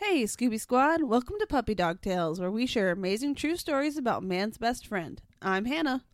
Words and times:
Hey, 0.00 0.22
Scooby 0.24 0.60
Squad, 0.60 1.02
welcome 1.02 1.36
to 1.40 1.46
Puppy 1.46 1.74
Dog 1.74 2.00
Tales, 2.00 2.40
where 2.40 2.50
we 2.50 2.66
share 2.66 2.90
amazing 2.90 3.34
true 3.34 3.56
stories 3.56 3.96
about 3.96 4.22
man's 4.22 4.56
best 4.56 4.86
friend. 4.86 5.20
I'm 5.42 5.64
Hannah, 5.64 6.04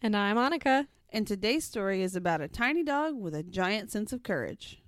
And 0.00 0.16
I'm 0.16 0.36
Monica. 0.36 0.88
and 1.10 1.26
today's 1.26 1.64
story 1.64 2.02
is 2.02 2.14
about 2.16 2.40
a 2.40 2.48
tiny 2.48 2.82
dog 2.84 3.16
with 3.16 3.34
a 3.34 3.42
giant 3.42 3.90
sense 3.90 4.12
of 4.12 4.22
courage. 4.22 4.80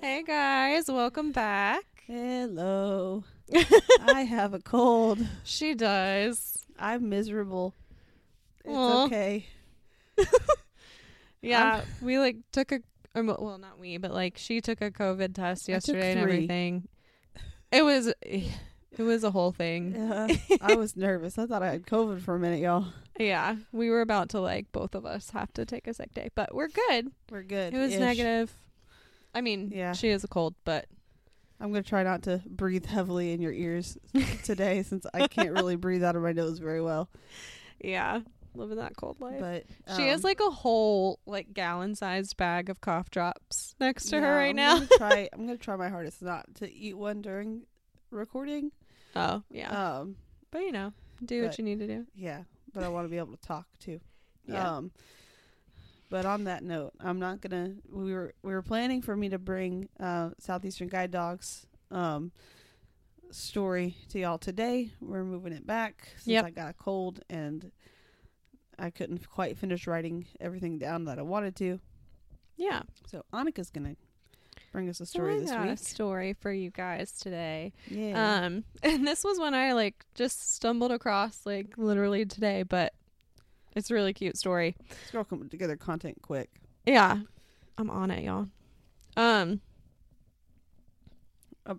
Hey 0.00 0.22
guys, 0.26 0.88
welcome 0.88 1.32
back. 1.32 1.84
Hello. 2.06 3.24
I 4.00 4.22
have 4.22 4.54
a 4.54 4.58
cold. 4.60 5.18
She 5.44 5.74
does. 5.74 6.64
I'm 6.78 7.08
miserable. 7.08 7.74
It's 8.64 8.74
Aw. 8.74 9.04
okay. 9.06 9.46
Yeah, 11.40 11.82
we 12.00 12.18
like 12.18 12.36
took 12.52 12.70
a 12.70 12.80
um, 13.14 13.26
well, 13.26 13.58
not 13.58 13.78
we, 13.78 13.96
but 13.96 14.12
like 14.12 14.38
she 14.38 14.60
took 14.60 14.80
a 14.80 14.90
COVID 14.90 15.34
test 15.34 15.66
took 15.66 15.72
yesterday 15.72 16.12
and 16.12 16.20
three. 16.22 16.32
everything. 16.34 16.88
It 17.72 17.82
was 17.84 18.12
it 18.22 19.02
was 19.02 19.24
a 19.24 19.30
whole 19.32 19.50
thing. 19.50 19.96
Uh, 19.96 20.28
I 20.60 20.74
was 20.76 20.96
nervous. 20.96 21.38
I 21.38 21.46
thought 21.46 21.62
I 21.62 21.72
had 21.72 21.86
COVID 21.86 22.20
for 22.22 22.36
a 22.36 22.38
minute, 22.38 22.60
y'all. 22.60 22.86
Yeah, 23.18 23.56
we 23.72 23.90
were 23.90 24.00
about 24.02 24.28
to 24.30 24.40
like 24.40 24.70
both 24.70 24.94
of 24.94 25.04
us 25.04 25.30
have 25.30 25.52
to 25.54 25.66
take 25.66 25.86
a 25.88 25.94
sick 25.94 26.14
day, 26.14 26.30
but 26.34 26.54
we're 26.54 26.68
good. 26.68 27.10
We're 27.30 27.42
good. 27.42 27.74
It 27.74 27.78
was 27.78 27.98
negative. 27.98 28.52
I 29.34 29.40
mean, 29.40 29.72
Yeah. 29.74 29.94
she 29.94 30.10
is 30.10 30.22
a 30.24 30.28
cold, 30.28 30.54
but 30.64 30.86
I'm 31.62 31.70
going 31.70 31.84
to 31.84 31.88
try 31.88 32.02
not 32.02 32.22
to 32.22 32.42
breathe 32.44 32.86
heavily 32.86 33.32
in 33.32 33.40
your 33.40 33.52
ears 33.52 33.96
today 34.42 34.82
since 34.88 35.06
I 35.14 35.28
can't 35.28 35.52
really 35.52 35.76
breathe 35.76 36.02
out 36.02 36.16
of 36.16 36.22
my 36.22 36.32
nose 36.32 36.58
very 36.58 36.82
well. 36.82 37.08
yeah, 37.78 38.20
living 38.54 38.78
that 38.78 38.96
cold 38.96 39.20
life. 39.20 39.38
But 39.38 39.64
she 39.96 40.08
has 40.08 40.24
um, 40.24 40.28
like 40.28 40.40
a 40.40 40.50
whole 40.50 41.20
like 41.24 41.54
gallon 41.54 41.94
sized 41.94 42.36
bag 42.36 42.68
of 42.68 42.80
cough 42.80 43.10
drops 43.10 43.76
next 43.78 44.06
to 44.06 44.16
yeah, 44.16 44.22
her 44.22 44.36
right 44.36 44.50
I'm 44.50 44.56
now. 44.56 44.74
Gonna 44.74 44.88
try 44.96 45.28
I'm 45.32 45.46
going 45.46 45.56
to 45.56 45.64
try 45.64 45.76
my 45.76 45.88
hardest 45.88 46.20
not 46.20 46.52
to 46.56 46.72
eat 46.72 46.98
one 46.98 47.22
during 47.22 47.62
recording. 48.10 48.72
Oh, 49.14 49.44
yeah. 49.48 49.98
Um 50.00 50.16
but 50.50 50.62
you 50.62 50.72
know, 50.72 50.92
do 51.24 51.44
what 51.44 51.58
you 51.58 51.64
need 51.64 51.78
to 51.78 51.86
do. 51.86 52.06
yeah, 52.14 52.42
but 52.74 52.82
I 52.82 52.88
want 52.88 53.06
to 53.06 53.08
be 53.08 53.18
able 53.18 53.36
to 53.36 53.46
talk 53.46 53.66
too. 53.78 54.00
Yeah. 54.46 54.68
Um 54.68 54.90
but 56.12 56.26
on 56.26 56.44
that 56.44 56.62
note, 56.62 56.92
I'm 57.00 57.18
not 57.18 57.40
gonna. 57.40 57.72
We 57.90 58.12
were 58.12 58.34
we 58.42 58.52
were 58.52 58.60
planning 58.60 59.00
for 59.00 59.16
me 59.16 59.30
to 59.30 59.38
bring 59.38 59.88
uh, 59.98 60.30
Southeastern 60.38 60.88
Guide 60.88 61.10
Dogs 61.10 61.66
um, 61.90 62.32
story 63.30 63.96
to 64.10 64.18
y'all 64.18 64.36
today. 64.36 64.90
We're 65.00 65.24
moving 65.24 65.54
it 65.54 65.66
back 65.66 66.08
since 66.16 66.26
Yep. 66.26 66.44
I 66.44 66.50
got 66.50 66.70
a 66.70 66.74
cold 66.74 67.20
and 67.30 67.72
I 68.78 68.90
couldn't 68.90 69.26
quite 69.26 69.56
finish 69.56 69.86
writing 69.86 70.26
everything 70.38 70.78
down 70.78 71.06
that 71.06 71.18
I 71.18 71.22
wanted 71.22 71.56
to. 71.56 71.80
yeah. 72.58 72.82
So 73.06 73.24
Monica's 73.32 73.70
gonna 73.70 73.96
bring 74.70 74.90
us 74.90 75.00
a 75.00 75.06
story 75.06 75.36
I 75.36 75.38
this 75.40 75.50
got 75.50 75.66
a 75.66 75.70
week. 75.70 75.78
story 75.78 76.32
for 76.34 76.52
you 76.52 76.68
guys 76.70 77.12
today. 77.12 77.72
Yeah. 77.88 78.44
Um, 78.44 78.64
and 78.82 79.06
this 79.06 79.24
was 79.24 79.38
one 79.38 79.54
I 79.54 79.72
like 79.72 80.04
just 80.14 80.54
stumbled 80.54 80.92
across 80.92 81.46
like 81.46 81.78
literally 81.78 82.26
today, 82.26 82.64
but 82.64 82.92
it's 83.74 83.90
a 83.90 83.94
really 83.94 84.12
cute 84.12 84.36
story. 84.36 84.76
this 84.88 85.10
girl 85.10 85.24
coming 85.24 85.48
together 85.48 85.76
content 85.76 86.18
quick. 86.22 86.50
Yeah, 86.86 87.18
I'm 87.78 87.90
on 87.90 88.10
it, 88.10 88.24
y'all. 88.24 88.48
Um, 89.16 89.60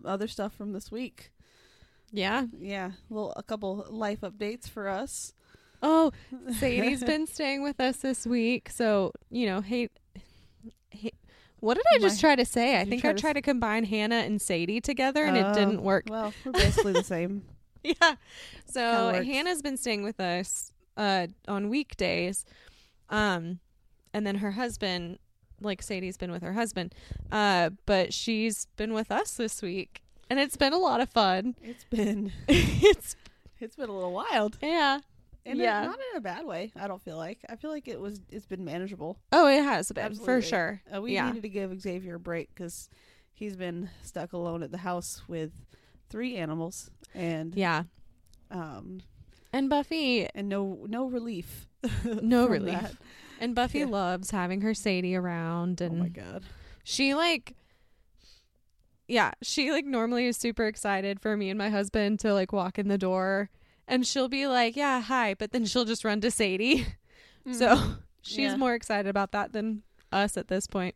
other 0.06 0.28
stuff 0.28 0.54
from 0.56 0.74
this 0.74 0.92
week. 0.92 1.32
yeah. 2.12 2.46
Yeah, 2.60 2.92
well, 3.10 3.34
a 3.36 3.44
couple 3.44 3.86
life 3.90 4.22
updates 4.22 4.70
for 4.70 4.88
us. 4.88 5.34
Oh, 5.82 6.12
Sadie's 6.58 7.04
been 7.06 7.28
staying 7.28 7.64
with 7.64 7.80
us 7.80 7.98
this 7.98 8.26
week, 8.26 8.70
so 8.70 9.12
you 9.30 9.46
know, 9.46 9.62
hey, 9.62 9.90
hey 10.92 11.12
what 11.60 11.76
did 11.76 11.86
I 11.94 11.98
just 12.00 12.18
My- 12.24 12.30
try 12.30 12.36
to 12.36 12.46
say? 12.46 12.80
I 12.80 12.86
think 12.86 13.02
try 13.02 13.12
I 13.12 13.14
to 13.14 13.20
tried 13.22 13.34
to 13.34 13.42
combine 13.42 13.84
Hannah 13.86 14.16
and 14.18 14.42
Sadie 14.42 14.82
together, 14.82 15.24
and 15.26 15.38
it 15.38 15.46
Uh, 15.46 15.54
didn't 15.54 15.82
work. 15.82 16.06
Well, 16.10 16.34
we're 16.46 16.52
basically 16.54 16.94
the 16.94 17.04
same. 17.04 17.44
Yeah. 17.86 18.16
So. 18.66 19.22
Hannah's 19.26 19.62
been 19.62 19.76
staying 19.76 20.04
with 20.04 20.22
us 20.22 20.72
uh 20.98 21.28
on 21.48 21.70
weekdays. 21.70 22.46
Um 23.10 23.60
and 24.14 24.26
then 24.28 24.36
her 24.36 24.52
husband 24.52 25.20
like 25.62 25.82
Sadie's 25.82 26.18
been 26.18 26.32
with 26.32 26.44
her 26.44 26.54
husband. 26.54 26.94
Uh 27.32 27.72
but 27.86 28.14
she's 28.14 28.68
been 28.76 28.94
with 28.94 29.12
us 29.12 29.32
this 29.36 29.62
week. 29.62 30.02
And 30.30 30.40
it's 30.40 30.58
been 30.58 30.74
a 30.74 30.78
lot 30.78 31.02
of 31.02 31.10
fun. 31.10 31.56
It's 31.62 31.84
been 31.86 32.32
it's 32.48 33.16
it's 33.60 33.76
been 33.76 33.90
a 33.90 33.94
little 33.94 34.12
wild, 34.12 34.58
yeah. 34.62 35.00
and 35.46 35.58
Yeah. 35.58 35.86
not 35.86 36.00
in 36.12 36.18
a 36.18 36.22
bad 36.22 36.46
way. 36.46 36.72
I 36.76 36.88
don't 36.88 37.02
feel 37.02 37.16
like. 37.18 37.40
I 37.50 37.56
feel 37.56 37.72
like 37.72 37.88
it 37.88 37.98
was. 38.00 38.20
It's 38.30 38.46
been 38.46 38.66
manageable. 38.66 39.20
Oh, 39.32 39.48
it 39.48 39.64
has 39.64 39.90
been 39.92 40.04
Absolutely. 40.06 40.26
for 40.26 40.42
sure. 40.42 40.82
Uh, 40.94 41.02
we 41.02 41.14
Yeah. 41.14 41.28
needed 41.28 41.44
to 41.44 41.50
give 41.50 41.80
Xavier 41.80 42.16
a 42.16 42.20
break 42.20 42.50
because 42.54 42.90
he's 43.32 43.56
been 43.56 43.90
stuck 44.02 44.34
alone 44.34 44.64
at 44.64 44.72
the 44.72 44.80
house 44.80 45.22
with 45.30 45.52
three 46.10 46.36
animals 46.36 46.92
and 47.16 47.56
Yeah. 47.56 47.84
um 48.52 49.00
And 49.54 49.70
Buffy 49.70 50.28
and 50.34 50.50
no 50.50 50.86
no 50.90 51.06
relief. 51.06 51.68
No 52.06 52.48
relief. 52.48 52.82
that. 52.82 52.96
and 53.40 53.54
Buffy 53.56 53.80
Yeah. 53.80 53.86
loves 53.86 54.32
having 54.32 54.62
her 54.62 54.74
Sadie 54.74 55.16
around 55.16 55.82
Oh 55.82 55.86
and 55.86 56.00
my 56.00 56.10
god. 56.10 56.44
she 56.84 57.14
like 57.14 57.56
yeah 59.08 59.32
she 59.42 59.70
like 59.72 59.86
normally 59.86 60.26
is 60.26 60.38
super 60.38 60.66
excited 60.66 61.20
for 61.20 61.36
me 61.36 61.50
and 61.50 61.58
my 61.58 61.70
husband 61.70 62.20
to 62.22 62.34
like 62.34 62.54
walk 62.54 62.80
in 62.80 62.88
the 62.88 62.98
door 62.98 63.50
and 63.88 64.08
she'll 64.08 64.30
be 64.30 64.48
like 64.48 64.76
yeah 64.78 65.02
hi 65.02 65.34
but 65.34 65.52
then 65.52 65.66
she'll 65.66 65.84
just 65.86 66.06
run 66.06 66.22
to 66.22 66.32
sadie 66.32 66.86
so 67.52 67.76
she's 68.22 68.38
Mm-hmm. 68.38 68.42
Yeah. 68.52 68.56
more 68.56 68.74
excited 68.76 69.10
about 69.10 69.34
that 69.34 69.52
than 69.52 69.84
us 70.12 70.38
at 70.38 70.48
this 70.48 70.68
point 70.68 70.96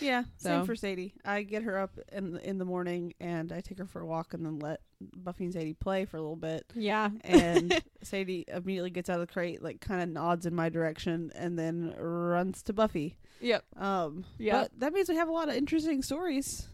Yeah, 0.00 0.24
So- 0.36 0.48
same 0.48 0.64
for 0.66 0.74
Sadie. 0.76 1.14
I 1.24 1.42
get 1.42 1.62
her 1.62 1.78
up 1.78 1.98
in 2.12 2.36
in 2.38 2.58
the 2.58 2.64
morning 2.64 3.14
and 3.20 3.52
I 3.52 3.60
take 3.60 3.78
her 3.78 3.86
for 3.86 4.00
a 4.00 4.06
walk 4.06 4.32
and 4.34 4.44
then 4.44 4.58
let 4.58 4.80
Buffy 5.00 5.44
and 5.44 5.52
Sadie 5.52 5.74
play 5.74 6.04
for 6.04 6.16
a 6.16 6.20
little 6.20 6.36
bit. 6.36 6.64
yeah 6.74 7.10
And 7.24 7.82
Sadie 8.02 8.44
immediately 8.48 8.90
gets 8.90 9.10
out 9.10 9.20
of 9.20 9.26
the 9.26 9.32
crate, 9.32 9.62
like 9.62 9.80
kind 9.80 10.00
of 10.02 10.08
nods 10.08 10.46
in 10.46 10.54
my 10.54 10.68
direction, 10.68 11.32
and 11.34 11.58
then 11.58 11.94
runs 11.98 12.62
to 12.64 12.72
Buffy. 12.72 13.16
yep 13.40 13.64
Um, 13.76 14.24
Yeah. 14.38 14.68
that 14.78 14.92
means 14.92 15.08
we 15.08 15.16
have 15.16 15.28
a 15.28 15.32
lot 15.32 15.48
of 15.48 15.54
interesting 15.56 16.02
stories, 16.02 16.68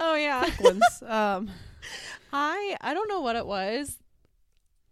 oh 0.00 0.14
yeah 0.14 0.48
ones. 0.60 0.82
Um, 1.06 1.50
i 2.32 2.76
i 2.80 2.94
don't 2.94 3.08
know 3.08 3.20
what 3.20 3.34
it 3.36 3.44
was 3.44 3.98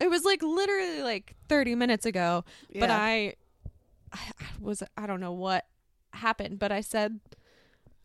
it 0.01 0.11
was 0.11 0.25
like 0.25 0.43
literally 0.43 1.03
like 1.03 1.37
30 1.49 1.75
minutes 1.77 2.05
ago 2.05 2.45
but 2.79 2.89
yeah. 2.89 2.97
I, 3.01 3.35
I 4.13 4.19
I 4.41 4.47
was 4.61 4.83
I 4.97 5.07
don't 5.07 5.21
know 5.21 5.33
what 5.33 5.67
happened, 6.13 6.59
but 6.59 6.73
I 6.73 6.81
said 6.81 7.21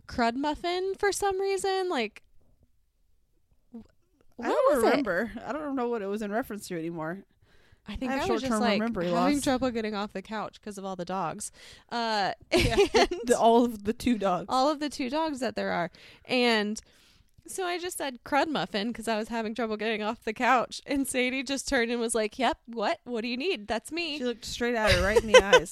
crud 0.08 0.36
muffin 0.36 0.94
for 0.98 1.12
some 1.12 1.40
reason. 1.40 1.90
Like, 1.90 2.24
I 4.42 4.48
don't 4.50 4.76
was 4.76 4.84
it? 4.84 4.88
remember. 4.88 5.32
I 5.46 5.52
don't 5.54 5.76
know 5.76 5.88
what 5.88 6.02
it 6.02 6.08
was 6.08 6.22
in 6.22 6.32
reference 6.32 6.68
to 6.68 6.78
anymore. 6.78 7.20
I 7.88 7.96
think 7.96 8.12
I 8.12 8.16
I, 8.24 8.26
was 8.26 8.42
just 8.42 8.60
like 8.60 8.82
having 8.82 9.12
loss. 9.14 9.42
trouble 9.44 9.70
getting 9.70 9.94
off 9.94 10.12
the 10.12 10.24
couch 10.24 10.56
because 10.60 10.80
of 10.80 10.86
all 10.86 10.96
the 10.96 11.06
dogs. 11.06 11.52
Uh, 11.92 12.32
Yeah. 12.52 12.78
and 12.96 13.10
The, 13.26 13.38
all 13.38 13.64
of 13.64 13.84
the 13.84 13.94
two 13.94 14.18
dogs. 14.18 14.48
all 14.50 14.72
of 14.72 14.80
the 14.80 14.90
two 14.90 15.10
dogs 15.10 15.40
that 15.40 15.56
there 15.56 15.72
are, 15.72 15.92
and. 16.26 16.80
So 17.48 17.64
I 17.64 17.78
just 17.78 18.00
said 18.00 18.24
crud 18.26 18.48
muffin 18.48 18.88
because 18.88 19.08
I 19.08 19.18
was 19.20 19.28
having 19.28 19.54
trouble 19.54 19.78
getting 19.78 20.02
off 20.02 20.24
the 20.24 20.34
couch, 20.34 20.82
and 20.88 21.08
Sadie 21.08 21.44
just 21.44 21.68
turned 21.70 21.92
and 21.92 22.02
was 22.02 22.16
like, 22.16 22.40
"Yep, 22.40 22.58
what? 22.66 23.02
What 23.04 23.22
do 23.22 23.28
you 23.28 23.38
need? 23.38 23.68
That's 23.68 23.92
me." 23.92 24.18
she 24.18 24.24
looked 24.26 24.46
straight 24.46 24.74
at 24.74 24.90
her, 24.92 25.04
right 25.04 25.22
in 25.24 25.32
the 25.32 25.40
eyes, 25.44 25.70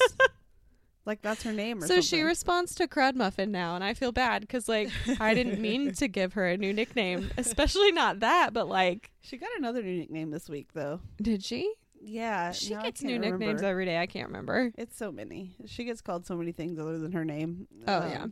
like 1.06 1.22
that's 1.22 1.44
her 1.44 1.52
name 1.54 1.80
or 1.80 1.82
So 1.82 1.96
something. 1.96 2.02
she 2.04 2.22
responds 2.22 2.76
to 2.76 2.88
Crud 2.88 3.16
Muffin 3.16 3.52
now, 3.52 3.76
and 3.76 3.84
I 3.84 3.94
feel 3.94 4.12
bad 4.12 4.42
because 4.42 4.68
like 4.70 4.90
I 5.20 5.34
didn't 5.34 5.60
mean 5.68 5.94
to 5.96 6.08
give 6.08 6.34
her 6.34 6.48
a 6.48 6.58
new 6.58 6.74
nickname, 6.74 7.30
especially 7.38 7.92
not 7.92 8.20
that. 8.22 8.54
But 8.54 8.68
like, 8.68 9.12
She 9.22 9.38
got 9.38 9.50
another 9.58 9.82
new 9.84 9.98
nickname 9.98 10.32
this 10.32 10.48
week, 10.50 10.70
though. 10.74 11.02
did 11.22 11.44
she? 11.44 11.74
Yeah, 12.06 12.52
She 12.52 12.76
gets 12.76 13.02
new 13.02 13.18
nicknames 13.18 13.62
every 13.62 13.86
day. 13.86 13.98
I 13.98 14.08
can't 14.08 14.28
remember. 14.28 14.74
It's 14.78 14.98
so 14.98 15.10
many. 15.12 15.56
She 15.66 15.86
gets 15.86 16.02
called 16.02 16.26
so 16.26 16.36
many 16.36 16.52
things 16.52 16.78
other 16.78 16.98
than 17.00 17.14
her 17.14 17.24
name. 17.24 17.68
Oh 17.88 17.98
Um, 18.02 18.10
yeah. 18.10 18.26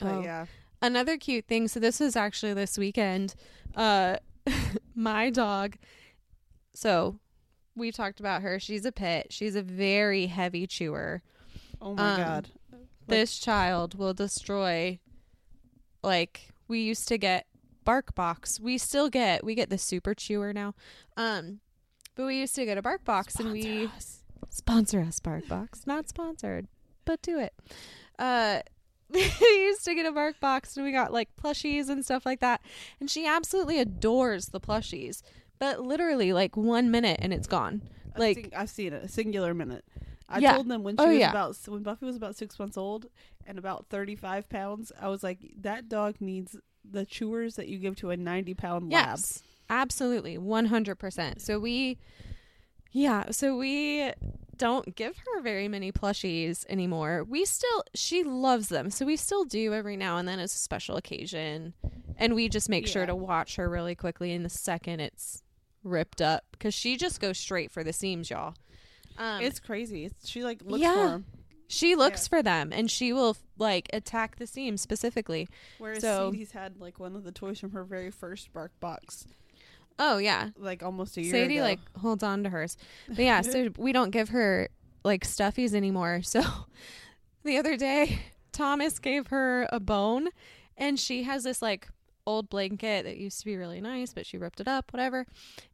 But 0.00 0.12
Oh. 0.12 0.22
yeah. 0.22 0.46
Another 0.82 1.16
cute 1.16 1.46
thing. 1.46 1.68
So 1.68 1.78
this 1.80 2.00
was 2.00 2.16
actually 2.16 2.52
this 2.54 2.76
weekend. 2.76 3.34
Uh, 3.74 4.16
my 4.94 5.30
dog. 5.30 5.76
So 6.74 7.18
we 7.76 7.92
talked 7.92 8.18
about 8.20 8.42
her. 8.42 8.58
She's 8.58 8.84
a 8.84 8.92
pit. 8.92 9.28
She's 9.30 9.54
a 9.54 9.62
very 9.62 10.26
heavy 10.26 10.66
chewer. 10.66 11.22
Oh 11.80 11.94
my 11.94 12.12
Um, 12.14 12.20
god. 12.20 12.48
this 13.06 13.38
child 13.38 13.94
will 13.98 14.14
destroy 14.14 14.98
like 16.02 16.48
we 16.68 16.80
used 16.80 17.06
to 17.08 17.18
get 17.18 17.46
bark 17.84 18.14
box 18.16 18.58
we 18.58 18.78
still 18.78 19.08
get 19.08 19.44
we 19.44 19.54
get 19.54 19.70
the 19.70 19.78
super 19.78 20.12
chewer 20.14 20.52
now 20.52 20.74
um 21.16 21.60
but 22.16 22.26
we 22.26 22.38
used 22.40 22.54
to 22.54 22.64
get 22.64 22.76
a 22.76 22.82
bark 22.82 23.04
box 23.04 23.36
and 23.36 23.52
we 23.52 23.88
sponsor 24.48 25.00
us 25.00 25.20
bark 25.20 25.46
box 25.46 25.86
not 25.86 26.08
sponsored 26.08 26.66
but 27.04 27.22
do 27.22 27.38
it 27.38 27.52
uh 28.18 28.60
we 29.10 29.20
used 29.20 29.84
to 29.84 29.94
get 29.94 30.04
a 30.06 30.10
bark 30.10 30.40
box 30.40 30.76
and 30.76 30.84
we 30.84 30.90
got 30.90 31.12
like 31.12 31.28
plushies 31.40 31.88
and 31.88 32.04
stuff 32.04 32.26
like 32.26 32.40
that 32.40 32.60
and 32.98 33.08
she 33.08 33.24
absolutely 33.26 33.78
adores 33.78 34.48
the 34.48 34.60
plushies 34.60 35.22
but 35.58 35.80
literally 35.80 36.32
like 36.32 36.56
one 36.56 36.90
minute 36.90 37.18
and 37.22 37.32
it's 37.32 37.46
gone. 37.46 37.82
Like- 38.16 38.36
sing- 38.36 38.52
I've 38.56 38.70
seen 38.70 38.92
it 38.92 39.04
a 39.04 39.08
singular 39.08 39.54
minute. 39.54 39.84
I 40.28 40.38
Yeah. 40.38 40.54
told 40.54 40.68
them 40.68 40.82
when 40.82 40.96
oh, 40.98 41.04
she 41.04 41.06
Oh, 41.06 41.10
was 41.12 41.18
yeah. 41.20 41.30
about 41.30 41.56
when 41.68 41.82
Buffy 41.82 42.04
was 42.06 42.16
about 42.16 42.34
six 42.34 42.58
months 42.58 42.76
old 42.76 43.06
and 43.46 43.58
about 43.58 43.86
thirty 43.90 44.16
five 44.16 44.48
pounds. 44.48 44.90
I 45.00 45.08
was 45.08 45.22
like, 45.22 45.38
that 45.60 45.88
dog 45.88 46.16
needs 46.20 46.56
the 46.84 47.04
chewers 47.04 47.54
that 47.56 47.68
you 47.68 47.78
give 47.78 47.94
to 47.96 48.10
a 48.10 48.16
ninety 48.16 48.52
pound 48.54 48.90
lab. 48.92 49.18
Yes, 49.18 49.42
absolutely, 49.70 50.36
one 50.36 50.66
hundred 50.66 50.96
percent. 50.96 51.40
So 51.42 51.60
we, 51.60 51.98
yeah, 52.90 53.30
so 53.30 53.56
we 53.56 54.10
don't 54.56 54.96
give 54.96 55.16
her 55.18 55.40
very 55.42 55.68
many 55.68 55.92
plushies 55.92 56.64
anymore. 56.68 57.22
We 57.22 57.44
still, 57.44 57.84
she 57.94 58.24
loves 58.24 58.68
them, 58.68 58.90
so 58.90 59.04
we 59.04 59.16
still 59.16 59.44
do 59.44 59.74
every 59.74 59.96
now 59.96 60.16
and 60.16 60.26
then 60.26 60.38
as 60.40 60.54
a 60.54 60.58
special 60.58 60.96
occasion, 60.96 61.74
and 62.16 62.34
we 62.34 62.48
just 62.48 62.68
make 62.68 62.86
sure 62.88 63.04
to 63.06 63.14
watch 63.14 63.56
her 63.56 63.68
really 63.68 63.94
quickly. 63.94 64.32
In 64.32 64.42
the 64.42 64.48
second 64.48 65.00
it's 65.00 65.42
ripped 65.86 66.20
up, 66.20 66.44
because 66.52 66.74
she 66.74 66.96
just 66.96 67.20
goes 67.20 67.38
straight 67.38 67.70
for 67.70 67.82
the 67.84 67.92
seams, 67.92 68.28
y'all. 68.30 68.54
Um, 69.18 69.40
It's 69.42 69.60
crazy. 69.60 70.10
She 70.24 70.44
like 70.44 70.62
looks 70.62 70.82
Yeah. 70.82 70.92
for 70.94 71.12
'em. 71.14 71.24
she 71.68 71.96
looks 71.96 72.28
for 72.28 72.42
them, 72.42 72.72
and 72.72 72.90
she 72.90 73.12
will 73.12 73.36
like 73.58 73.88
attack 73.92 74.36
the 74.36 74.46
seams 74.46 74.80
specifically. 74.82 75.48
Whereas 75.78 76.00
So- 76.02 76.30
Sadie's 76.30 76.52
had 76.52 76.78
like 76.80 76.98
one 77.00 77.16
of 77.16 77.24
the 77.24 77.32
toys 77.32 77.58
from 77.58 77.70
her 77.72 77.82
very 77.84 78.10
first 78.10 78.52
bark 78.52 78.78
box, 78.80 79.26
Oh 79.98 80.18
yeah, 80.18 80.50
like 80.58 80.82
almost 80.82 81.16
a 81.16 81.22
year 81.22 81.32
Sadie 81.32 81.56
ago. 81.56 81.64
like 81.64 81.80
holds 81.98 82.22
on 82.22 82.42
to 82.44 82.50
hers. 82.50 82.76
But 83.08 83.18
yeah, 83.20 83.40
so 83.40 83.70
we 83.78 83.92
don't 83.92 84.10
give 84.10 84.28
her 84.28 84.68
like 85.04 85.24
stuffies 85.24 85.72
anymore. 85.74 86.20
So 86.24 86.42
the 87.44 87.56
other 87.58 87.76
day, 87.76 88.20
Thomas 88.52 88.98
gave 88.98 89.28
her 89.28 89.66
a 89.72 89.80
bone 89.80 90.28
and 90.76 91.00
she 91.00 91.22
has 91.22 91.44
this 91.44 91.62
like 91.62 91.88
old 92.26 92.48
blanket 92.48 93.04
that 93.04 93.16
used 93.16 93.38
to 93.40 93.44
be 93.46 93.56
really 93.56 93.80
nice, 93.80 94.12
but 94.12 94.26
she 94.26 94.36
ripped 94.38 94.60
it 94.60 94.68
up, 94.68 94.92
whatever. 94.92 95.26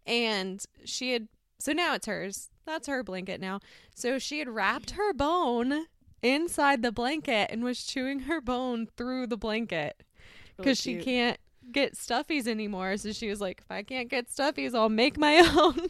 And 0.06 0.62
she 0.84 1.12
had 1.12 1.28
so 1.58 1.72
now 1.72 1.94
it's 1.94 2.06
hers. 2.06 2.50
That's 2.66 2.88
her 2.88 3.02
blanket 3.02 3.40
now. 3.40 3.60
So 3.94 4.18
she 4.18 4.38
had 4.40 4.48
wrapped 4.48 4.92
her 4.92 5.12
bone 5.12 5.86
inside 6.22 6.82
the 6.82 6.92
blanket 6.92 7.50
and 7.50 7.62
was 7.64 7.84
chewing 7.84 8.20
her 8.20 8.40
bone 8.40 8.88
through 8.96 9.26
the 9.28 9.36
blanket 9.36 9.94
Really 9.98 10.56
because 10.58 10.80
she 10.80 10.96
can't 10.96 11.38
get 11.70 11.94
stuffies 11.94 12.46
anymore. 12.46 12.96
So 12.96 13.12
she 13.12 13.28
was 13.28 13.40
like, 13.40 13.60
if 13.60 13.70
I 13.70 13.82
can't 13.82 14.08
get 14.08 14.28
stuffies, 14.28 14.74
I'll 14.74 14.88
make 14.88 15.16
my 15.18 15.36
own. 15.56 15.88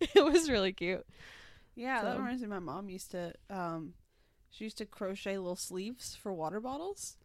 it 0.00 0.24
was 0.24 0.48
really 0.50 0.72
cute. 0.72 1.06
Yeah, 1.76 2.02
that 2.02 2.18
reminds 2.18 2.42
me. 2.42 2.48
My 2.48 2.58
mom 2.58 2.88
used 2.90 3.10
to. 3.12 3.32
Um, 3.48 3.94
she 4.50 4.64
used 4.64 4.78
to 4.78 4.86
crochet 4.86 5.38
little 5.38 5.54
sleeves 5.56 6.14
for 6.20 6.32
water 6.32 6.60
bottles. 6.60 7.16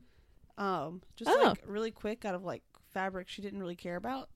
Um, 0.58 1.02
just 1.16 1.30
Oh. 1.32 1.44
like 1.50 1.60
really 1.66 1.92
quick 1.92 2.24
out 2.24 2.36
of 2.36 2.44
like 2.44 2.64
fabric 2.96 3.28
she 3.30 3.42
didn't 3.44 3.60
really 3.60 3.76
care 3.76 3.98
about. 3.98 4.30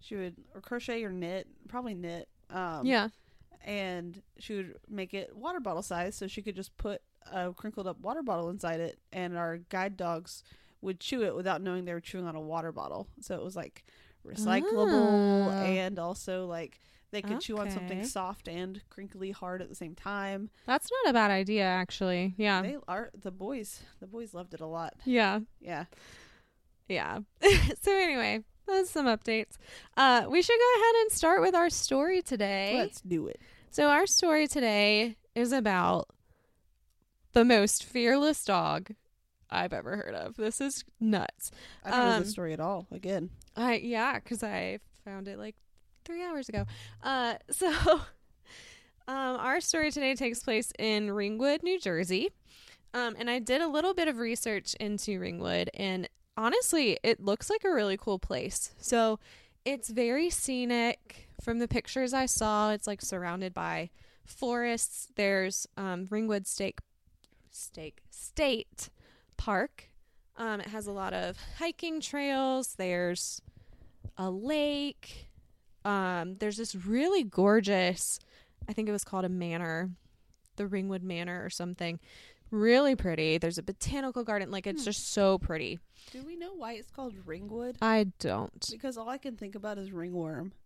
She 0.00 0.14
would 0.16 0.36
or 0.54 0.60
crochet 0.62 1.02
or 1.04 1.10
knit, 1.12 1.46
probably 1.68 1.94
knit. 1.94 2.28
Um, 2.50 2.86
yeah. 2.86 3.08
and 3.64 4.22
she 4.38 4.54
would 4.56 4.74
make 4.88 5.12
it 5.14 5.34
water 5.36 5.60
bottle 5.60 5.82
size, 5.82 6.14
so 6.14 6.26
she 6.26 6.40
could 6.42 6.54
just 6.56 6.76
put 6.76 7.02
a 7.32 7.52
crinkled 7.52 7.86
up 7.86 7.98
water 8.00 8.22
bottle 8.22 8.50
inside 8.50 8.80
it, 8.80 8.98
and 9.12 9.36
our 9.36 9.58
guide 9.70 9.96
dogs 9.96 10.42
would 10.82 11.00
chew 11.00 11.22
it 11.24 11.34
without 11.34 11.62
knowing 11.62 11.84
they 11.86 11.94
were 11.94 12.00
chewing 12.00 12.26
on 12.26 12.36
a 12.36 12.40
water 12.40 12.70
bottle. 12.72 13.08
So 13.20 13.34
it 13.34 13.42
was 13.42 13.56
like 13.56 13.84
recyclable 14.26 15.46
Oh. 15.46 15.50
and 15.50 15.98
also 15.98 16.46
like 16.46 16.80
they 17.10 17.22
could 17.22 17.40
chew 17.40 17.56
on 17.58 17.70
something 17.70 18.04
soft 18.04 18.48
and 18.48 18.82
crinkly 18.90 19.30
hard 19.30 19.62
at 19.62 19.68
the 19.68 19.74
same 19.74 19.94
time. 19.94 20.50
That's 20.66 20.90
not 20.90 21.10
a 21.10 21.12
bad 21.14 21.30
idea, 21.30 21.62
actually. 21.64 22.34
Yeah. 22.36 22.60
They 22.60 22.76
are 22.88 23.10
the 23.18 23.30
boys. 23.30 23.80
The 24.00 24.06
boys 24.08 24.34
loved 24.34 24.52
it 24.52 24.60
a 24.60 24.66
lot. 24.66 24.94
yeah. 25.04 25.38
Yeah. 25.60 25.84
Yeah. 26.88 27.20
so 27.82 27.92
anyway, 27.96 28.40
those 28.66 28.90
some 28.90 29.06
updates. 29.06 29.56
Uh, 29.96 30.24
we 30.28 30.42
should 30.42 30.58
go 30.58 30.80
ahead 30.82 30.94
and 31.02 31.12
start 31.12 31.40
with 31.40 31.54
our 31.54 31.70
story 31.70 32.22
today. 32.22 32.74
Let's 32.76 33.00
do 33.00 33.26
it. 33.28 33.40
So 33.70 33.88
our 33.88 34.06
story 34.06 34.46
today 34.46 35.16
is 35.34 35.52
about 35.52 36.08
the 37.32 37.44
most 37.44 37.84
fearless 37.84 38.44
dog 38.44 38.90
I've 39.50 39.72
ever 39.72 39.96
heard 39.96 40.14
of. 40.14 40.36
This 40.36 40.60
is 40.60 40.84
nuts. 41.00 41.50
I 41.84 41.90
don't 41.90 41.98
know 42.00 42.12
Um, 42.16 42.22
this 42.22 42.30
story 42.30 42.52
at 42.52 42.60
all. 42.60 42.86
Again, 42.92 43.30
I 43.56 43.76
yeah, 43.76 44.18
because 44.18 44.42
I 44.42 44.78
found 45.04 45.26
it 45.28 45.38
like 45.38 45.56
three 46.04 46.22
hours 46.22 46.48
ago. 46.48 46.64
Uh, 47.02 47.34
so 47.50 47.68
um, 49.06 49.36
our 49.36 49.60
story 49.60 49.90
today 49.90 50.14
takes 50.14 50.42
place 50.42 50.72
in 50.78 51.10
Ringwood, 51.10 51.62
New 51.62 51.78
Jersey. 51.80 52.30
Um, 52.94 53.16
and 53.18 53.28
I 53.28 53.40
did 53.40 53.60
a 53.60 53.66
little 53.68 53.92
bit 53.94 54.06
of 54.06 54.18
research 54.18 54.74
into 54.78 55.18
Ringwood, 55.18 55.68
and 55.74 56.08
honestly, 56.36 56.98
it 57.02 57.20
looks 57.20 57.50
like 57.50 57.64
a 57.64 57.72
really 57.72 57.96
cool 57.96 58.18
place. 58.18 58.74
So 58.78 59.18
it's 59.64 59.88
very 59.88 60.30
scenic. 60.30 61.28
From 61.42 61.58
the 61.58 61.68
pictures 61.68 62.14
I 62.14 62.26
saw, 62.26 62.70
it's 62.70 62.86
like 62.86 63.02
surrounded 63.02 63.52
by 63.52 63.90
forests. 64.24 65.08
There's 65.16 65.66
um, 65.76 66.06
Ringwood 66.10 66.46
State 66.46 66.78
State 67.50 68.00
State 68.10 68.90
Park. 69.36 69.90
Um, 70.36 70.60
it 70.60 70.68
has 70.68 70.86
a 70.86 70.92
lot 70.92 71.12
of 71.12 71.38
hiking 71.58 72.00
trails. 72.00 72.74
There's 72.76 73.40
a 74.16 74.30
lake. 74.30 75.28
Um, 75.84 76.36
there's 76.38 76.56
this 76.56 76.74
really 76.74 77.22
gorgeous, 77.24 78.18
I 78.68 78.72
think 78.72 78.88
it 78.88 78.92
was 78.92 79.04
called 79.04 79.24
a 79.24 79.28
manor, 79.28 79.90
the 80.56 80.66
Ringwood 80.66 81.02
Manor 81.02 81.44
or 81.44 81.50
something. 81.50 82.00
Really 82.50 82.94
pretty. 82.94 83.38
There's 83.38 83.58
a 83.58 83.62
botanical 83.62 84.22
garden. 84.24 84.50
Like 84.50 84.66
it's 84.66 84.82
Hmm. 84.82 84.86
just 84.86 85.12
so 85.12 85.38
pretty. 85.38 85.78
do 86.12 86.22
we 86.22 86.36
know 86.36 86.52
why 86.54 86.74
it's 86.74 86.90
called 86.90 87.14
ringwood? 87.26 87.76
I 87.80 88.08
don't. 88.20 88.64
Because 88.70 88.96
all 88.98 89.08
I 89.08 89.18
can 89.18 89.36
think 89.36 89.54
about 89.54 89.78
is 89.78 89.90
ringworm. 89.92 90.52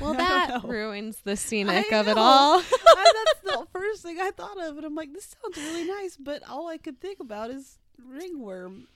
Well, 0.00 0.14
that 0.14 0.64
ruins 0.64 1.18
the 1.24 1.36
scenic 1.36 1.92
of 1.92 2.08
it 2.08 2.16
all. 2.16 2.58
I, 2.86 3.24
that's 3.44 3.56
the 3.58 3.66
first 3.70 4.02
thing 4.02 4.18
I 4.18 4.30
thought 4.30 4.58
of, 4.62 4.78
and 4.78 4.86
I'm 4.86 4.94
like, 4.94 5.12
this 5.12 5.36
sounds 5.42 5.58
really 5.58 5.84
nice, 5.86 6.16
but 6.16 6.42
all 6.48 6.68
I 6.68 6.78
could 6.78 7.00
think 7.02 7.20
about 7.20 7.50
is 7.50 7.78
ringworm. 8.02 8.88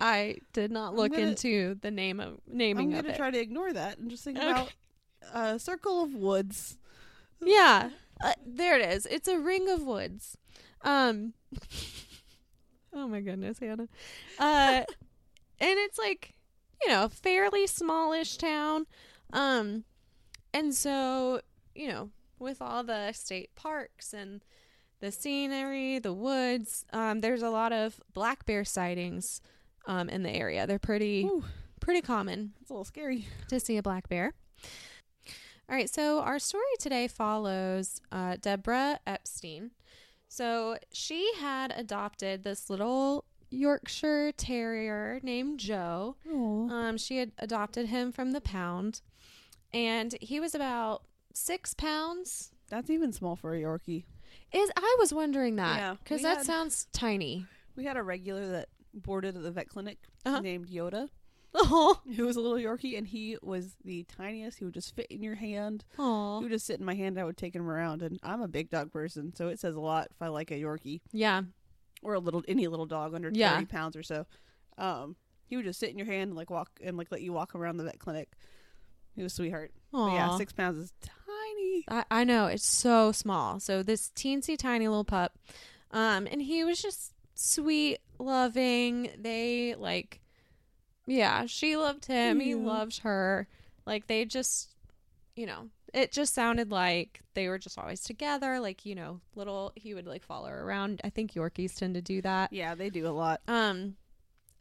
I 0.00 0.38
did 0.54 0.70
not 0.70 0.94
look 0.94 1.12
gonna- 1.12 1.26
into 1.28 1.74
the 1.82 1.90
name 1.90 2.20
of 2.20 2.40
naming. 2.46 2.94
I'm 2.94 3.02
gonna 3.02 3.12
it. 3.12 3.16
try 3.18 3.30
to 3.30 3.38
ignore 3.38 3.70
that 3.72 3.98
and 3.98 4.10
just 4.10 4.24
think 4.24 4.38
Okay. 4.38 4.48
about 4.50 4.72
a 5.34 5.58
circle 5.58 6.02
of 6.02 6.14
woods. 6.14 6.78
Yeah, 7.42 7.90
uh, 8.22 8.32
there 8.46 8.78
it 8.80 8.90
is. 8.92 9.04
It's 9.10 9.28
a 9.28 9.38
ring 9.38 9.68
of 9.68 9.82
woods. 9.82 10.38
Um. 10.82 11.34
oh 12.94 13.08
my 13.08 13.20
goodness, 13.20 13.58
Hannah. 13.58 13.88
Uh, 14.38 14.82
and 15.60 15.78
it's 15.78 15.98
like 15.98 16.34
you 16.82 16.88
know 16.90 17.04
a 17.04 17.08
fairly 17.08 17.66
smallish 17.66 18.36
town. 18.36 18.86
Um, 19.32 19.84
and 20.52 20.74
so 20.74 21.40
you 21.74 21.88
know 21.88 22.10
with 22.38 22.62
all 22.62 22.82
the 22.82 23.12
state 23.12 23.54
parks 23.54 24.12
and 24.12 24.42
the 25.00 25.10
scenery, 25.10 25.98
the 25.98 26.12
woods, 26.12 26.84
um, 26.92 27.20
there's 27.20 27.42
a 27.42 27.50
lot 27.50 27.72
of 27.72 28.00
black 28.12 28.44
bear 28.46 28.64
sightings. 28.64 29.40
Um, 29.86 30.10
in 30.10 30.22
the 30.22 30.30
area, 30.30 30.66
they're 30.66 30.78
pretty 30.78 31.24
Ooh, 31.24 31.42
pretty 31.80 32.02
common 32.02 32.52
it's 32.60 32.70
a 32.70 32.74
little 32.74 32.84
scary. 32.84 33.26
to 33.48 33.58
see 33.58 33.78
a 33.78 33.82
black 33.82 34.10
bear. 34.10 34.34
All 35.70 35.74
right, 35.74 35.88
so 35.88 36.20
our 36.20 36.38
story 36.38 36.64
today 36.78 37.08
follows 37.08 38.00
uh, 38.12 38.36
Deborah 38.40 38.98
Epstein. 39.06 39.70
So 40.32 40.78
she 40.92 41.32
had 41.40 41.74
adopted 41.76 42.44
this 42.44 42.70
little 42.70 43.24
Yorkshire 43.50 44.30
Terrier 44.32 45.18
named 45.24 45.58
Joe. 45.58 46.14
Um, 46.32 46.96
she 46.96 47.18
had 47.18 47.32
adopted 47.38 47.86
him 47.88 48.12
from 48.12 48.30
the 48.30 48.40
pound, 48.40 49.00
and 49.74 50.14
he 50.20 50.38
was 50.38 50.54
about 50.54 51.02
six 51.34 51.74
pounds. 51.74 52.52
that's 52.68 52.88
even 52.90 53.12
small 53.12 53.34
for 53.34 53.52
a 53.54 53.60
Yorkie. 53.60 54.04
Is 54.52 54.70
I 54.76 54.96
was 55.00 55.12
wondering 55.12 55.56
that 55.56 55.98
because 55.98 56.18
we 56.18 56.22
that 56.22 56.36
had- 56.38 56.46
sounds 56.46 56.86
tiny. 56.92 57.46
We 57.74 57.84
had 57.84 57.96
a 57.96 58.02
regular 58.04 58.46
that 58.52 58.68
boarded 58.94 59.36
at 59.36 59.42
the 59.42 59.50
vet 59.50 59.68
clinic 59.68 59.98
Uh-huh. 60.24 60.38
named 60.40 60.68
Yoda, 60.68 61.08
Oh, 61.72 62.00
who 62.16 62.26
was 62.26 62.36
a 62.36 62.40
little 62.40 62.58
Yorkie, 62.58 62.96
and 62.96 63.06
he 63.06 63.36
was 63.42 63.74
the 63.84 64.04
tiniest. 64.04 64.58
He 64.58 64.64
would 64.64 64.74
just 64.74 64.94
fit 64.94 65.06
in 65.10 65.22
your 65.22 65.34
hand. 65.34 65.84
He 65.96 66.02
would 66.44 66.52
just 66.52 66.66
sit 66.66 66.78
in 66.78 66.86
my 66.86 66.94
hand. 66.94 67.18
I 67.18 67.24
would 67.24 67.36
take 67.36 67.54
him 67.56 67.68
around, 67.68 68.02
and 68.02 68.20
I'm 68.22 68.40
a 68.40 68.48
big 68.48 68.70
dog 68.70 68.92
person, 68.92 69.34
so 69.34 69.48
it 69.48 69.58
says 69.58 69.74
a 69.74 69.80
lot 69.80 70.08
if 70.10 70.22
I 70.22 70.28
like 70.28 70.50
a 70.52 70.54
Yorkie 70.54 71.00
yeah, 71.12 71.42
or 72.02 72.14
a 72.14 72.20
little 72.20 72.42
any 72.46 72.66
little 72.68 72.86
dog 72.86 73.14
under 73.14 73.30
Yeah. 73.34 73.54
thirty 73.54 73.66
pounds 73.66 73.96
or 73.96 74.02
so. 74.04 74.26
Um, 74.78 75.16
he 75.46 75.56
would 75.56 75.64
just 75.64 75.80
sit 75.80 75.90
in 75.90 75.98
your 75.98 76.06
hand 76.06 76.28
and 76.28 76.36
like 76.36 76.50
walk 76.50 76.70
and 76.82 76.96
like 76.96 77.10
let 77.10 77.20
you 77.22 77.32
walk 77.32 77.54
around 77.56 77.78
the 77.78 77.84
vet 77.84 77.98
clinic. 77.98 78.28
He 79.16 79.22
was 79.24 79.32
a 79.32 79.36
sweetheart. 79.36 79.72
Yeah, 79.92 80.36
six 80.36 80.52
pounds 80.52 80.78
is 80.78 80.92
tiny. 81.02 81.84
I, 81.88 82.04
I 82.20 82.24
know 82.24 82.46
it's 82.46 82.64
so 82.66 83.10
small. 83.10 83.58
So 83.58 83.82
this 83.82 84.12
teensy 84.14 84.56
tiny 84.56 84.86
little 84.86 85.04
pup, 85.04 85.36
um, 85.90 86.28
and 86.30 86.40
he 86.40 86.62
was 86.62 86.80
just 86.80 87.12
sweet, 87.34 87.98
loving. 88.20 89.10
They 89.18 89.74
like, 89.74 90.19
yeah, 91.06 91.46
she 91.46 91.76
loved 91.76 92.06
him. 92.06 92.40
He 92.40 92.50
Yeah. 92.50 92.56
loved 92.56 93.00
her. 93.00 93.48
Like 93.86 94.06
they 94.06 94.24
just, 94.24 94.70
you 95.36 95.46
know, 95.46 95.68
it 95.92 96.12
just 96.12 96.34
sounded 96.34 96.70
like 96.70 97.20
they 97.34 97.48
were 97.48 97.58
just 97.58 97.78
always 97.78 98.00
together. 98.00 98.60
Like 98.60 98.84
you 98.86 98.94
know, 98.94 99.20
little 99.34 99.72
he 99.74 99.94
would 99.94 100.06
like 100.06 100.22
follow 100.24 100.48
her 100.48 100.62
around. 100.64 101.00
I 101.04 101.10
think 101.10 101.32
Yorkies 101.32 101.76
tend 101.76 101.94
to 101.94 102.02
do 102.02 102.20
that. 102.22 102.52
Yeah, 102.52 102.74
they 102.74 102.90
do 102.90 103.06
a 103.06 103.10
lot. 103.10 103.40
Um, 103.48 103.96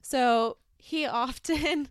so 0.02 0.58
he 0.78 1.06
often 1.06 1.90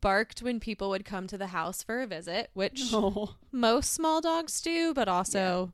barked 0.00 0.40
when 0.42 0.60
people 0.60 0.88
would 0.90 1.04
come 1.04 1.26
to 1.26 1.38
the 1.38 1.48
house 1.48 1.82
for 1.82 2.00
a 2.02 2.06
visit, 2.06 2.50
which 2.54 2.82
Oh. 2.92 3.34
most 3.52 3.92
small 3.92 4.20
dogs 4.20 4.60
do, 4.60 4.92
but 4.94 5.08
also 5.08 5.72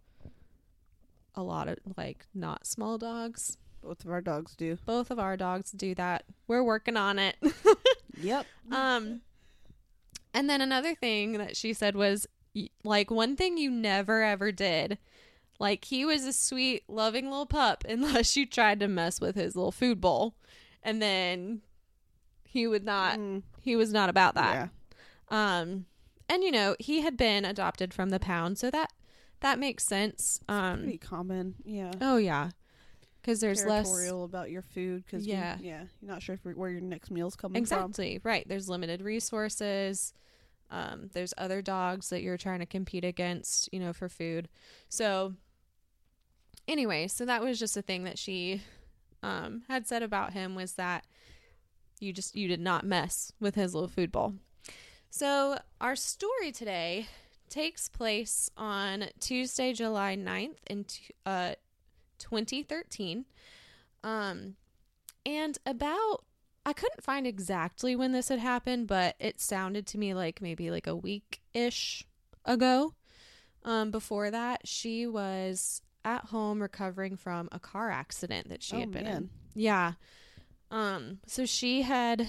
a 1.34 1.42
lot 1.42 1.68
of 1.68 1.78
like 1.96 2.26
not 2.34 2.66
small 2.66 2.98
dogs. 2.98 3.56
Both 3.82 4.04
of 4.04 4.10
our 4.12 4.20
dogs 4.20 4.54
do. 4.54 4.76
Both 4.84 5.10
of 5.10 5.18
our 5.18 5.36
dogs 5.36 5.72
do 5.72 5.94
that. 5.96 6.24
We're 6.46 6.62
working 6.62 6.96
on 6.96 7.18
it. 7.18 7.36
Yep. 8.22 8.46
um 8.70 9.20
and 10.34 10.48
then 10.48 10.60
another 10.60 10.94
thing 10.94 11.32
that 11.38 11.56
she 11.56 11.72
said 11.74 11.94
was 11.94 12.26
like 12.84 13.10
one 13.10 13.36
thing 13.36 13.56
you 13.58 13.70
never 13.70 14.22
ever 14.22 14.50
did. 14.52 14.98
Like 15.58 15.84
he 15.84 16.04
was 16.04 16.24
a 16.24 16.32
sweet, 16.32 16.82
loving 16.88 17.26
little 17.30 17.46
pup 17.46 17.84
unless 17.88 18.36
you 18.36 18.46
tried 18.46 18.80
to 18.80 18.88
mess 18.88 19.20
with 19.20 19.36
his 19.36 19.54
little 19.54 19.72
food 19.72 20.00
bowl. 20.00 20.34
And 20.82 21.00
then 21.02 21.60
he 22.44 22.66
would 22.66 22.84
not 22.84 23.18
Mm, 23.18 23.42
he 23.60 23.76
was 23.76 23.92
not 23.92 24.08
about 24.08 24.34
that. 24.34 24.70
yeah. 25.30 25.58
Um, 25.60 25.86
and 26.28 26.42
you 26.42 26.50
know, 26.50 26.76
he 26.78 27.02
had 27.02 27.16
been 27.16 27.44
adopted 27.44 27.92
from 27.94 28.08
the 28.10 28.18
pound, 28.18 28.58
so 28.58 28.70
that 28.70 28.90
that 29.40 29.58
makes 29.58 29.84
sense. 29.84 30.40
Um, 30.48 30.80
Pretty 30.82 30.98
common. 30.98 31.54
Yeah. 31.64 31.92
oh 32.00 32.16
yeah, 32.16 32.50
because 33.22 33.40
there's 33.40 33.64
less 33.64 33.88
about 34.10 34.50
your 34.50 34.62
food 34.62 35.04
because 35.06 35.24
Yeah. 35.26 35.56
yeah, 35.60 35.84
you're 36.00 36.10
not 36.10 36.22
sure 36.22 36.34
if, 36.34 36.44
where 36.56 36.70
your 36.70 36.80
next 36.80 37.10
meal's 37.10 37.36
coming 37.36 37.64
from. 37.64 37.78
exactly 37.78 38.20
right. 38.24 38.46
There's 38.48 38.68
limited 38.68 39.00
resources. 39.00 40.12
Um, 40.70 41.10
there's 41.12 41.32
other 41.38 41.62
dogs 41.62 42.08
that 42.10 42.22
you're 42.22 42.38
trying 42.38 42.60
to 42.60 42.66
compete 42.66 43.04
against, 43.04 43.68
you 43.72 43.78
know, 43.80 43.92
for 43.92 44.08
food. 44.08 44.48
So 44.88 45.34
anyway, 46.66 47.06
so 47.08 47.24
that 47.26 47.42
was 47.42 47.58
just 47.58 47.76
a 47.76 47.82
thing 47.82 48.04
that 48.04 48.18
she 48.18 48.62
um, 49.22 49.62
had 49.68 49.86
said 49.86 50.02
about 50.02 50.32
him 50.32 50.54
was 50.54 50.72
that 50.74 51.04
you 52.00 52.12
just 52.12 52.34
you 52.34 52.48
did 52.48 52.60
not 52.60 52.84
mess 52.84 53.32
with 53.38 53.54
his 53.54 53.74
little 53.74 53.88
food 53.88 54.10
bowl. 54.10 54.34
So 55.10 55.58
our 55.80 55.94
story 55.94 56.50
today 56.52 57.06
takes 57.48 57.88
place 57.88 58.50
on 58.56 59.04
Tuesday, 59.20 59.72
July 59.74 60.16
9th 60.16 60.56
in 60.68 60.84
t- 60.84 61.02
uh, 61.26 61.52
2013. 62.22 63.24
Um, 64.04 64.56
and 65.24 65.58
about 65.66 66.24
I 66.64 66.72
couldn't 66.72 67.02
find 67.02 67.26
exactly 67.26 67.96
when 67.96 68.12
this 68.12 68.28
had 68.28 68.38
happened, 68.38 68.86
but 68.86 69.16
it 69.18 69.40
sounded 69.40 69.86
to 69.88 69.98
me 69.98 70.14
like 70.14 70.40
maybe 70.40 70.70
like 70.70 70.86
a 70.86 70.94
week 70.96 71.40
ish 71.52 72.06
ago. 72.44 72.94
Um, 73.64 73.90
before 73.90 74.30
that, 74.30 74.66
she 74.66 75.06
was 75.06 75.82
at 76.04 76.26
home 76.26 76.62
recovering 76.62 77.16
from 77.16 77.48
a 77.52 77.58
car 77.58 77.90
accident 77.90 78.48
that 78.48 78.62
she 78.62 78.76
Oh, 78.76 78.80
had 78.80 78.90
been 78.92 79.06
in. 79.06 79.30
Yeah. 79.54 79.92
Um, 80.70 81.18
so 81.26 81.44
she 81.46 81.82
had 81.82 82.26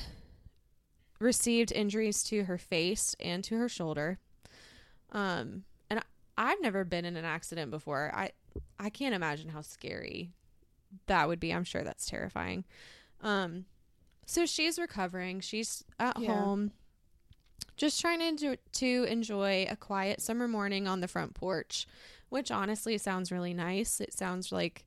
received 1.19 1.71
injuries 1.71 2.23
to 2.23 2.43
her 2.45 2.57
face 2.57 3.15
and 3.19 3.43
to 3.45 3.57
her 3.57 3.69
shoulder. 3.69 4.19
Um, 5.11 5.63
and 5.89 5.99
I, 5.99 6.03
I've 6.37 6.61
never 6.61 6.83
been 6.83 7.05
in 7.05 7.15
an 7.17 7.25
accident 7.25 7.71
before. 7.71 8.11
I 8.13 8.31
I 8.79 8.89
can't 8.89 9.15
imagine 9.15 9.49
how 9.49 9.61
scary 9.61 10.31
that 11.07 11.27
would 11.27 11.39
be. 11.39 11.51
I'm 11.53 11.63
sure 11.63 11.83
that's 11.83 12.05
terrifying. 12.05 12.65
Um, 13.21 13.65
so 14.25 14.45
she's 14.45 14.77
recovering. 14.79 15.39
She's 15.39 15.83
at 15.99 16.19
Yeah. 16.19 16.33
home, 16.33 16.71
just 17.77 17.99
trying 17.99 18.19
to 18.19 18.25
enjoy, 18.27 18.57
to 18.73 19.03
enjoy 19.05 19.65
a 19.69 19.75
quiet 19.75 20.21
summer 20.21 20.47
morning 20.47 20.87
on 20.87 20.99
the 21.01 21.07
front 21.07 21.33
porch, 21.33 21.87
which 22.29 22.51
honestly 22.51 22.97
sounds 22.97 23.31
really 23.31 23.53
nice. 23.53 23.99
It 23.99 24.13
sounds 24.13 24.51
like, 24.51 24.85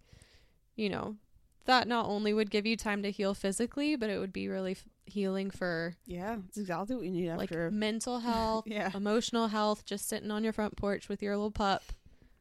you 0.77 0.89
know, 0.89 1.17
that 1.65 1.89
not 1.89 2.07
only 2.07 2.33
would 2.33 2.51
give 2.51 2.65
you 2.67 2.77
time 2.77 3.03
to 3.03 3.11
heal 3.11 3.35
physically, 3.35 3.97
but 3.97 4.09
it 4.11 4.19
would 4.19 4.33
be 4.33 4.47
really 4.49 4.73
f- 4.73 4.85
healing 5.05 5.51
for 5.51 5.97
Yeah, 6.07 6.37
it's 6.47 6.59
exactly 6.59 6.95
what 6.95 7.05
you 7.05 7.11
need 7.11 7.31
like 7.35 7.51
after. 7.51 7.71
mental 7.73 8.21
health, 8.21 8.65
yeah. 8.69 8.91
emotional 8.95 9.49
health. 9.49 9.85
Just 9.85 10.09
sitting 10.09 10.31
on 10.31 10.45
your 10.45 10.53
front 10.53 10.77
porch 10.77 11.09
with 11.09 11.23
your 11.23 11.35
little 11.37 11.51
pup 11.51 11.83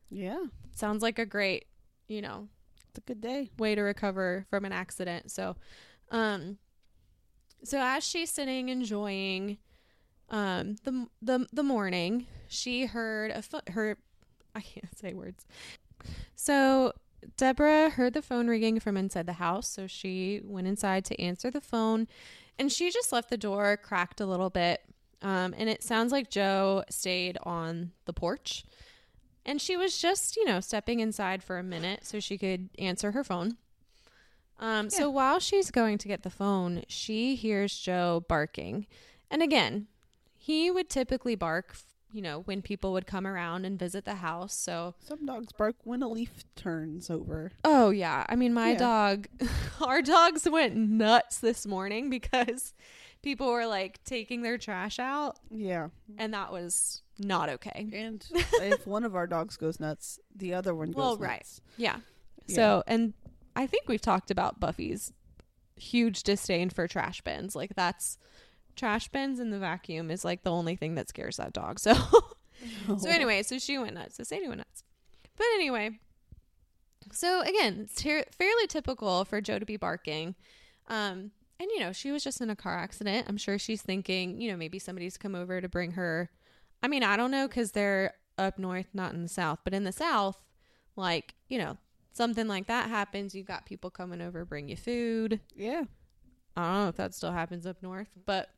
Yeah. 0.10 0.46
sounds 0.74 1.02
like 1.02 1.20
a 1.20 1.26
great, 1.26 1.66
you 2.08 2.22
know, 2.22 2.48
It's 2.90 2.98
a 3.00 3.02
good 3.02 3.22
day. 3.22 3.50
way 3.58 3.76
to 3.76 3.82
recover 3.82 4.46
from 4.50 4.66
an 4.66 4.72
accident. 4.72 5.32
So, 5.32 5.56
um, 6.12 6.58
so 7.64 7.80
as 7.82 8.04
she's 8.06 8.30
sitting 8.30 8.70
enjoying, 8.70 9.58
um, 10.30 10.76
the 10.84 11.08
the 11.22 11.48
the 11.54 11.64
morning, 11.64 12.28
she 12.48 12.86
heard 12.86 13.32
a 13.32 13.42
fo- 13.42 13.62
her, 13.72 13.98
I 14.56 14.62
can't 14.62 14.96
say 14.98 15.14
words. 15.14 15.46
So 16.36 16.94
Deborah 17.38 17.90
heard 17.90 18.14
the 18.14 18.22
phone 18.22 18.48
ringing 18.48 18.80
from 18.80 18.98
inside 18.98 19.26
the 19.26 19.34
house, 19.34 19.68
so 19.68 19.88
she 19.88 20.42
went 20.44 20.68
inside 20.68 21.06
to 21.06 21.20
answer 21.22 21.50
the 21.50 21.62
phone, 21.62 22.08
and 22.60 22.72
she 22.72 22.92
just 22.92 23.12
left 23.12 23.30
the 23.30 23.38
door 23.38 23.78
cracked 23.78 24.22
a 24.22 24.26
little 24.26 24.50
bit. 24.50 24.82
Um, 25.22 25.56
and 25.58 25.70
it 25.70 25.82
sounds 25.84 26.12
like 26.12 26.30
Joe 26.30 26.84
stayed 26.90 27.38
on 27.44 27.92
the 28.06 28.14
porch. 28.14 28.64
And 29.46 29.62
she 29.62 29.78
was 29.78 29.98
just, 29.98 30.36
you 30.36 30.46
know, 30.46 30.60
stepping 30.60 31.00
inside 31.00 31.44
for 31.44 31.58
a 31.60 31.64
minute 31.64 32.06
so 32.06 32.20
she 32.20 32.38
could 32.38 32.70
answer 32.80 33.12
her 33.12 33.24
phone. 33.24 33.58
Um, 34.60 34.86
Yeah. 34.86 34.90
So 35.00 35.10
while 35.10 35.40
she's 35.40 35.70
going 35.72 35.98
to 36.00 36.08
get 36.08 36.24
the 36.24 36.30
phone, 36.30 36.84
she 36.88 37.36
hears 37.36 37.78
Joe 37.78 38.24
barking. 38.28 38.88
And 39.30 39.44
again, 39.44 39.88
he 40.36 40.72
would 40.72 40.90
typically 40.90 41.36
bark, 41.36 41.76
you 42.12 42.22
know, 42.22 42.42
when 42.42 42.62
people 42.62 42.92
would 42.94 43.06
come 43.06 43.28
around 43.28 43.66
and 43.66 43.78
visit 43.78 44.06
the 44.06 44.16
house. 44.16 44.54
So, 44.56 44.96
Some 45.00 45.26
dogs 45.26 45.52
bark 45.52 45.76
when 45.84 46.02
a 46.02 46.08
leaf 46.08 46.44
turns 46.56 47.10
over. 47.10 47.52
oh, 47.64 47.90
yeah. 47.90 48.26
I 48.30 48.36
mean, 48.36 48.54
my 48.54 48.72
Yeah. 48.72 48.78
dog, 48.78 49.28
our 49.82 50.02
dogs 50.02 50.48
went 50.50 50.76
nuts 50.76 51.38
this 51.40 51.66
morning 51.68 52.10
because 52.10 52.74
people 53.26 53.52
were 53.52 53.66
like 53.66 54.02
taking 54.06 54.42
their 54.44 54.58
trash 54.58 55.00
out, 55.00 55.38
Yeah. 55.52 55.90
and 56.18 56.34
that 56.34 56.54
was 56.54 57.02
not 57.20 57.50
okay. 57.50 57.90
And 57.92 58.26
if 58.34 58.88
one 58.88 59.04
of 59.04 59.16
our 59.16 59.28
dogs 59.28 59.58
goes 59.58 59.80
nuts, 59.82 60.20
the 60.34 60.54
other 60.54 60.74
one 60.74 60.88
goes 60.92 60.96
Well, 60.96 61.18
right. 61.18 61.40
nuts. 61.40 61.60
Yeah. 61.76 61.98
Yeah. 62.48 62.56
So, 62.56 62.84
and 62.88 63.14
I 63.56 63.66
think 63.68 63.90
we've 63.90 64.00
talked 64.02 64.32
about 64.32 64.60
Buffy's 64.62 65.12
huge 65.76 66.24
disdain 66.24 66.70
for 66.70 66.88
trash 66.88 67.20
bins. 67.22 67.56
Like 67.56 67.76
that's 67.76 68.18
trash 68.76 69.08
bins 69.10 69.40
in 69.40 69.50
the 69.50 69.60
vacuum 69.60 70.12
is 70.12 70.24
like 70.24 70.44
the 70.44 70.52
only 70.52 70.76
thing 70.76 70.96
that 70.96 71.10
scares 71.10 71.38
that 71.38 71.52
dog. 71.52 71.80
So, 71.80 71.94
so 72.98 73.08
anyway, 73.10 73.42
so 73.44 73.58
she 73.58 73.78
went 73.78 73.96
nuts. 73.96 74.18
So 74.18 74.24
Sadie 74.24 74.48
went 74.48 74.60
nuts. 74.60 74.84
But 75.36 75.48
anyway, 75.56 76.00
so 77.12 77.42
again, 77.42 77.80
it's 77.82 77.96
ter- 78.02 78.24
fairly 78.38 78.68
typical 78.68 79.26
for 79.26 79.42
Joe 79.42 79.58
to 79.60 79.66
be 79.66 79.78
barking. 79.78 80.36
Um, 80.88 81.32
and 81.60 81.70
you 81.72 81.80
know, 81.80 81.92
she 81.92 82.12
was 82.12 82.24
just 82.24 82.42
in 82.42 82.50
a 82.50 82.56
car 82.56 82.78
accident. 82.78 83.28
I'm 83.30 83.38
sure 83.38 83.58
she's 83.58 83.82
thinking, 83.82 84.42
you 84.42 84.52
know, 84.52 84.58
maybe 84.58 84.80
somebody's 84.80 85.18
come 85.18 85.36
over 85.36 85.62
to 85.62 85.70
bring 85.70 85.92
her. 85.92 86.30
I 86.84 86.88
mean, 86.88 87.04
I 87.04 87.18
don't 87.18 87.32
know 87.32 87.48
because 87.48 87.72
they're 87.72 88.14
up 88.38 88.60
north, 88.60 88.88
not 88.94 89.14
in 89.14 89.24
the 89.24 89.30
south, 89.30 89.60
but 89.64 89.74
in 89.74 89.84
the 89.84 89.92
south, 89.92 90.42
like 90.96 91.36
you 91.48 91.58
know, 91.58 91.78
something 92.12 92.48
like 92.48 92.68
that 92.68 92.90
happens. 92.90 93.34
You've 93.36 93.48
got 93.48 93.66
people 93.66 93.90
coming 93.90 94.22
over 94.22 94.46
bring 94.46 94.70
you 94.70 94.78
food. 94.78 95.40
Yeah. 95.56 95.84
I 96.58 96.64
don't 96.64 96.84
know 96.84 96.88
if 96.90 96.96
that 96.96 97.14
still 97.14 97.32
happens 97.32 97.66
up 97.66 97.84
north, 97.84 98.08
but 98.26 98.50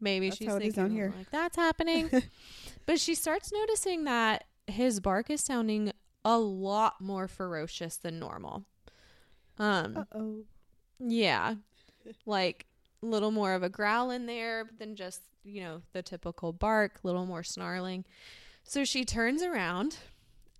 maybe 0.00 0.28
That's 0.28 0.38
she's 0.38 0.48
how 0.48 0.56
it 0.56 0.62
is 0.64 0.74
thinking 0.74 0.82
down 0.84 0.90
here. 0.92 1.14
like 1.16 1.30
that's 1.30 1.56
happening. 1.56 2.10
but 2.86 2.98
she 2.98 3.14
starts 3.14 3.52
noticing 3.52 4.04
that 4.04 4.44
his 4.66 5.00
bark 5.00 5.30
is 5.30 5.42
sounding 5.42 5.92
a 6.24 6.38
lot 6.38 7.00
more 7.00 7.28
ferocious 7.28 7.96
than 7.96 8.18
normal. 8.18 8.64
Um, 9.58 10.06
oh. 10.14 10.44
yeah, 10.98 11.56
like 12.26 12.66
a 13.02 13.06
little 13.06 13.30
more 13.30 13.54
of 13.54 13.62
a 13.62 13.68
growl 13.68 14.10
in 14.10 14.26
there 14.26 14.68
than 14.78 14.96
just 14.96 15.20
you 15.44 15.62
know 15.62 15.82
the 15.92 16.02
typical 16.02 16.52
bark, 16.52 17.00
a 17.02 17.06
little 17.06 17.26
more 17.26 17.42
snarling. 17.42 18.04
So 18.64 18.84
she 18.84 19.04
turns 19.04 19.42
around 19.42 19.96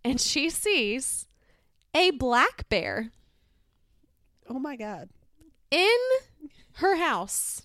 and 0.04 0.21
she 0.21 0.50
sees 0.50 1.26
a 1.95 2.11
black 2.12 2.69
bear 2.69 3.11
Oh 4.49 4.59
my 4.59 4.76
god. 4.76 5.09
in 5.71 5.97
her 6.75 6.97
house. 6.97 7.62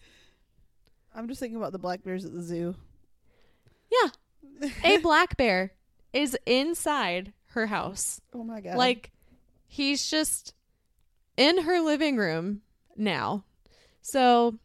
I'm 1.15 1.27
just 1.27 1.39
thinking 1.39 1.55
about 1.57 1.71
the 1.71 1.79
black 1.79 2.03
bears 2.03 2.25
at 2.25 2.33
the 2.33 2.41
zoo. 2.41 2.75
Yeah, 3.91 4.69
a 4.83 4.97
black 5.01 5.37
bear 5.37 5.71
is 6.11 6.37
inside 6.45 7.31
her 7.51 7.67
house. 7.67 8.19
Oh 8.33 8.43
my 8.43 8.59
god. 8.59 8.75
Like 8.75 9.11
he's 9.67 10.09
just 10.09 10.53
in 11.37 11.63
her 11.63 11.79
living 11.79 12.17
room 12.17 12.61
now. 12.97 13.45
So 14.05 14.59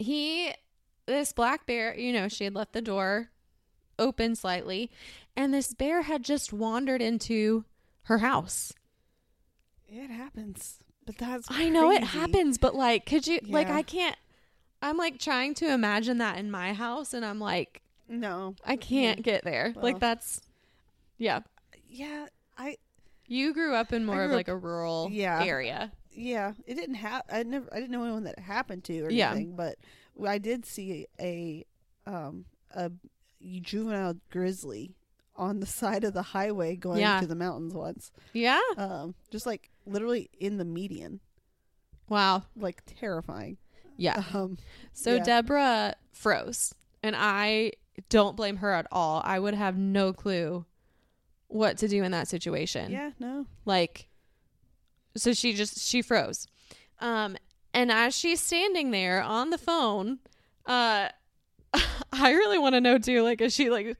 he 0.00 0.52
this 1.06 1.32
black 1.32 1.64
bear, 1.64 1.96
you 1.96 2.12
know, 2.12 2.26
she 2.26 2.42
had 2.42 2.52
left 2.54 2.72
the 2.72 2.82
door 2.82 3.30
open 4.00 4.34
slightly 4.34 4.90
and 5.36 5.54
this 5.54 5.72
bear 5.72 6.02
had 6.02 6.24
just 6.24 6.52
wandered 6.52 7.00
into 7.00 7.64
her 8.02 8.18
house. 8.18 8.72
it 9.86 10.10
happens. 10.10 10.78
But 11.06 11.18
that's 11.18 11.46
I 11.48 11.68
know 11.68 11.92
it 11.92 12.02
happens, 12.02 12.58
but 12.58 12.74
like 12.74 13.06
could 13.06 13.28
you 13.28 13.38
like 13.48 13.70
I 13.70 13.82
can't 13.82 14.16
I'm 14.82 14.96
like 14.96 15.20
trying 15.20 15.54
to 15.54 15.72
imagine 15.72 16.18
that 16.18 16.36
in 16.38 16.50
my 16.50 16.72
house 16.72 17.14
and 17.14 17.24
I'm 17.24 17.38
like 17.38 17.80
No. 18.08 18.56
I 18.66 18.74
can't 18.74 19.22
get 19.22 19.44
there. 19.44 19.72
Well. 19.72 19.84
like 19.84 20.00
that's 20.00 20.40
yeah. 21.16 21.40
Yeah, 21.88 22.26
I 22.58 22.76
You 23.28 23.54
grew 23.54 23.76
up 23.76 23.92
in 23.92 24.04
more 24.04 24.24
of 24.24 24.32
like 24.32 24.48
a 24.48 24.56
rural 24.56 25.10
Yeah. 25.12 25.44
area. 25.44 25.92
Yeah, 26.14 26.52
it 26.66 26.74
didn't 26.74 26.94
have 26.96 27.22
I 27.30 27.42
never 27.42 27.66
I 27.72 27.76
didn't 27.76 27.90
know 27.90 28.02
anyone 28.04 28.24
that 28.24 28.34
it 28.38 28.42
happened 28.42 28.84
to 28.84 29.00
or 29.02 29.10
Yeah. 29.10 29.30
anything, 29.32 29.56
but 29.56 29.76
I 30.26 30.38
did 30.38 30.64
see 30.66 31.06
a 31.20 31.64
um 32.06 32.46
a 32.74 32.90
juvenile 33.60 34.14
grizzly 34.30 34.96
on 35.36 35.60
the 35.60 35.66
side 35.80 36.04
of 36.04 36.14
the 36.14 36.22
highway 36.22 36.76
going 36.76 37.00
Yeah. 37.00 37.20
to 37.20 37.26
the 37.26 37.34
mountains 37.34 37.74
once. 37.74 38.12
Yeah. 38.32 38.60
Um, 38.76 39.14
just 39.30 39.46
like 39.46 39.70
literally 39.86 40.30
in 40.38 40.56
the 40.58 40.64
median, 40.64 41.20
Wow. 42.08 42.44
like 42.56 42.82
terrifying. 42.86 43.58
Yeah. 43.96 44.22
Um, 44.32 44.58
So 44.92 45.14
Yeah. 45.16 45.22
Deborah 45.24 45.94
froze, 46.12 46.74
and 47.02 47.14
I 47.16 47.72
don't 48.08 48.36
blame 48.36 48.56
her 48.56 48.72
at 48.72 48.86
all. 48.90 49.20
I 49.24 49.38
would 49.38 49.54
have 49.54 49.76
no 49.76 50.12
clue 50.12 50.64
what 51.48 51.78
to 51.78 51.88
do 51.88 52.02
in 52.02 52.10
that 52.12 52.26
situation. 52.28 52.90
yeah, 52.90 53.12
no, 53.20 53.46
Like, 53.64 54.08
so 55.16 55.32
she 55.32 55.52
just 55.54 55.78
she 55.78 56.02
froze. 56.02 56.46
Um, 57.00 57.36
and 57.72 57.90
as 57.90 58.16
she's 58.16 58.40
standing 58.40 58.90
there 58.90 59.22
on 59.22 59.50
the 59.50 59.58
phone, 59.58 60.18
uh, 60.66 61.08
I 62.12 62.30
really 62.32 62.58
want 62.58 62.74
to 62.74 62.80
know 62.80 62.98
too. 62.98 63.22
Like, 63.22 63.40
is 63.40 63.54
she 63.54 63.70
like 63.70 63.96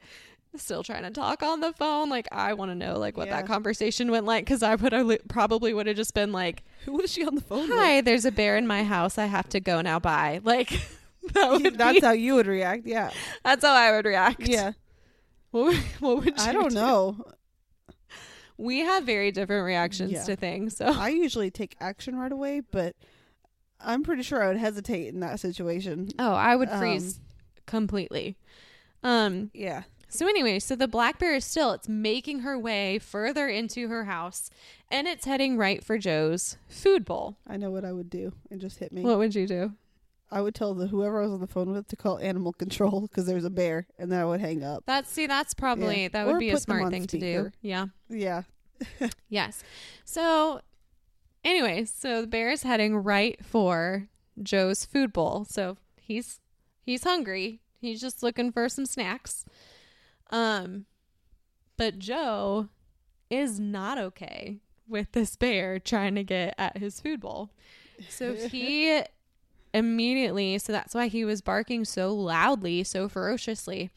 still 0.56 0.84
trying 0.84 1.02
to 1.02 1.10
talk 1.10 1.42
on 1.42 1.60
the 1.60 1.72
phone? 1.72 2.08
Like, 2.08 2.28
I 2.30 2.54
want 2.54 2.70
to 2.70 2.74
know 2.76 2.98
like 2.98 3.16
what 3.16 3.26
Yeah. 3.26 3.40
that 3.40 3.46
conversation 3.48 4.10
went 4.10 4.26
like 4.26 4.44
because 4.44 4.62
I 4.62 4.74
would 4.76 4.92
have 4.92 5.10
probably 5.28 5.74
would 5.74 5.86
have 5.88 5.96
just 5.96 6.14
been 6.14 6.30
like, 6.32 6.62
who 6.84 6.92
was 6.92 7.10
she 7.12 7.24
on 7.26 7.34
the 7.34 7.40
phone 7.40 7.68
with? 7.68 7.78
"Hi, 7.78 8.00
there's 8.00 8.24
a 8.24 8.30
bear 8.32 8.56
in 8.56 8.66
my 8.66 8.84
house. 8.84 9.18
I 9.18 9.26
have 9.26 9.48
to 9.50 9.60
go 9.60 9.80
now. 9.80 9.98
Bye." 9.98 10.40
Like. 10.44 10.70
That 11.32 11.52
would 11.52 11.78
That's 11.78 12.00
be, 12.00 12.06
how 12.06 12.12
you 12.12 12.34
would 12.34 12.46
react. 12.46 12.86
Yeah, 12.86 13.10
that's 13.42 13.64
how 13.64 13.72
I 13.72 13.92
would 13.92 14.04
react. 14.04 14.46
yeah. 14.46 14.72
What 15.52 15.64
would, 15.64 15.76
what 16.00 16.16
would 16.16 16.26
you 16.26 16.34
I 16.38 16.52
don't 16.52 16.68
do? 16.68 16.74
know. 16.74 17.24
We 18.56 18.80
have 18.80 19.04
very 19.04 19.32
different 19.32 19.64
reactions 19.64 20.12
Yeah. 20.12 20.24
to 20.24 20.36
things. 20.36 20.76
So 20.76 20.86
I 20.86 21.08
usually 21.08 21.50
take 21.50 21.76
action 21.80 22.16
right 22.16 22.30
away, 22.32 22.60
but 22.60 22.94
I'm 23.80 24.02
pretty 24.02 24.22
sure 24.22 24.42
I 24.42 24.48
would 24.48 24.56
hesitate 24.56 25.08
in 25.12 25.20
that 25.20 25.40
situation. 25.40 26.10
Oh, 26.18 26.32
I 26.32 26.54
would 26.56 26.68
Um, 26.68 26.78
freeze 26.78 27.20
completely. 27.66 28.36
Um 29.02 29.50
Yeah, 29.52 29.82
so 30.08 30.26
anyway, 30.28 30.58
so 30.60 30.76
the 30.76 30.88
black 30.88 31.18
bear 31.18 31.34
is 31.34 31.44
still 31.44 31.72
it's 31.72 31.88
making 31.88 32.40
her 32.40 32.58
way 32.58 32.98
further 32.98 33.48
into 33.48 33.88
her 33.88 34.04
house 34.04 34.50
and 34.90 35.06
it's 35.08 35.24
heading 35.24 35.56
right 35.56 35.82
for 35.84 35.98
Joe's 35.98 36.56
food 36.68 37.04
bowl. 37.04 37.36
I 37.46 37.56
know 37.56 37.70
what 37.70 37.84
I 37.84 37.92
would 37.92 38.08
do. 38.08 38.32
It 38.50 38.58
just 38.58 38.78
hit 38.78 38.92
me. 38.92 39.02
What 39.02 39.18
would 39.18 39.34
you 39.34 39.46
do? 39.46 39.72
I 40.34 40.40
would 40.40 40.54
tell 40.54 40.74
the 40.74 40.88
whoever 40.88 41.20
I 41.20 41.22
was 41.24 41.32
on 41.32 41.40
the 41.40 41.46
phone 41.46 41.70
with 41.70 41.86
to 41.88 41.96
call 41.96 42.18
animal 42.18 42.52
control 42.52 43.02
because 43.02 43.24
there's 43.26 43.44
a 43.44 43.50
bear, 43.50 43.86
and 43.98 44.10
then 44.10 44.20
I 44.20 44.24
would 44.24 44.40
hang 44.40 44.64
up. 44.64 44.82
That's 44.86 45.10
see 45.10 45.26
that's 45.26 45.54
probably 45.54 46.02
Yeah. 46.02 46.08
that 46.08 46.26
would 46.26 46.36
Or 46.36 46.38
be 46.40 46.50
a 46.50 46.58
smart 46.58 46.90
thing 46.90 47.06
to 47.06 47.18
do. 47.18 47.50
Yeah. 47.62 47.86
Yeah, 48.08 48.42
Yes. 49.28 49.62
So 50.04 50.60
anyway, 51.44 51.84
so 51.84 52.20
the 52.22 52.26
bear 52.26 52.50
is 52.50 52.64
heading 52.64 52.96
right 52.96 53.42
for 53.44 54.08
Joe's 54.42 54.84
food 54.84 55.12
bowl. 55.12 55.44
So 55.48 55.76
he's 56.00 56.40
he's 56.82 57.04
hungry. 57.04 57.60
He's 57.80 58.00
just 58.00 58.22
looking 58.22 58.50
for 58.50 58.68
some 58.68 58.86
snacks. 58.86 59.44
Um 60.30 60.86
but 61.76 61.98
Joe 61.98 62.68
is 63.30 63.58
not 63.60 63.98
okay 63.98 64.58
with 64.88 65.12
this 65.12 65.34
bear 65.36 65.78
trying 65.78 66.14
to 66.16 66.24
get 66.24 66.54
at 66.58 66.78
his 66.78 67.00
food 67.00 67.20
bowl. 67.20 67.50
So 68.08 68.34
he 68.34 69.02
immediately 69.74 70.56
so 70.58 70.72
that's 70.72 70.94
why 70.94 71.08
he 71.08 71.24
was 71.24 71.42
barking 71.42 71.84
so 71.84 72.14
loudly, 72.14 72.82
so 72.84 73.08
ferociously. 73.08 73.90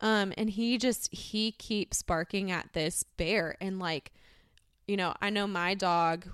Um 0.00 0.34
and 0.36 0.50
he 0.50 0.76
just 0.76 1.14
he 1.14 1.52
keeps 1.52 2.02
barking 2.02 2.50
at 2.50 2.72
this 2.74 3.04
bear 3.16 3.56
and 3.60 3.78
like 3.78 4.12
you 4.86 4.96
know, 4.96 5.14
I 5.22 5.30
know 5.30 5.46
my 5.46 5.74
dog 5.74 6.26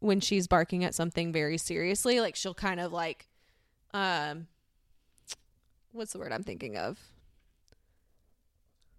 when 0.00 0.20
she's 0.20 0.46
barking 0.46 0.84
at 0.84 0.94
something 0.94 1.32
very 1.32 1.56
seriously, 1.56 2.20
like 2.20 2.36
she'll 2.36 2.52
kind 2.52 2.80
of 2.80 2.92
like 2.92 3.28
um 3.94 4.48
what's 5.92 6.12
the 6.12 6.18
word 6.18 6.32
I'm 6.32 6.42
thinking 6.42 6.76
of? 6.76 6.98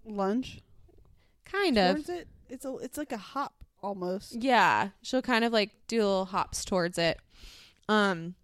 lunge 0.06 0.62
Kind 1.44 1.78
of. 1.78 2.10
it. 2.10 2.28
It's 2.50 2.66
a 2.66 2.76
it's 2.78 2.98
like 2.98 3.12
a 3.12 3.18
hop 3.18 3.54
almost. 3.84 4.36
Yeah, 4.36 4.90
she'll 5.02 5.22
kind 5.22 5.44
of 5.46 5.54
like 5.54 5.72
do 5.88 5.98
little 5.98 6.26
hops 6.26 6.66
towards 6.66 6.98
it. 6.98 7.20
Um 7.88 8.36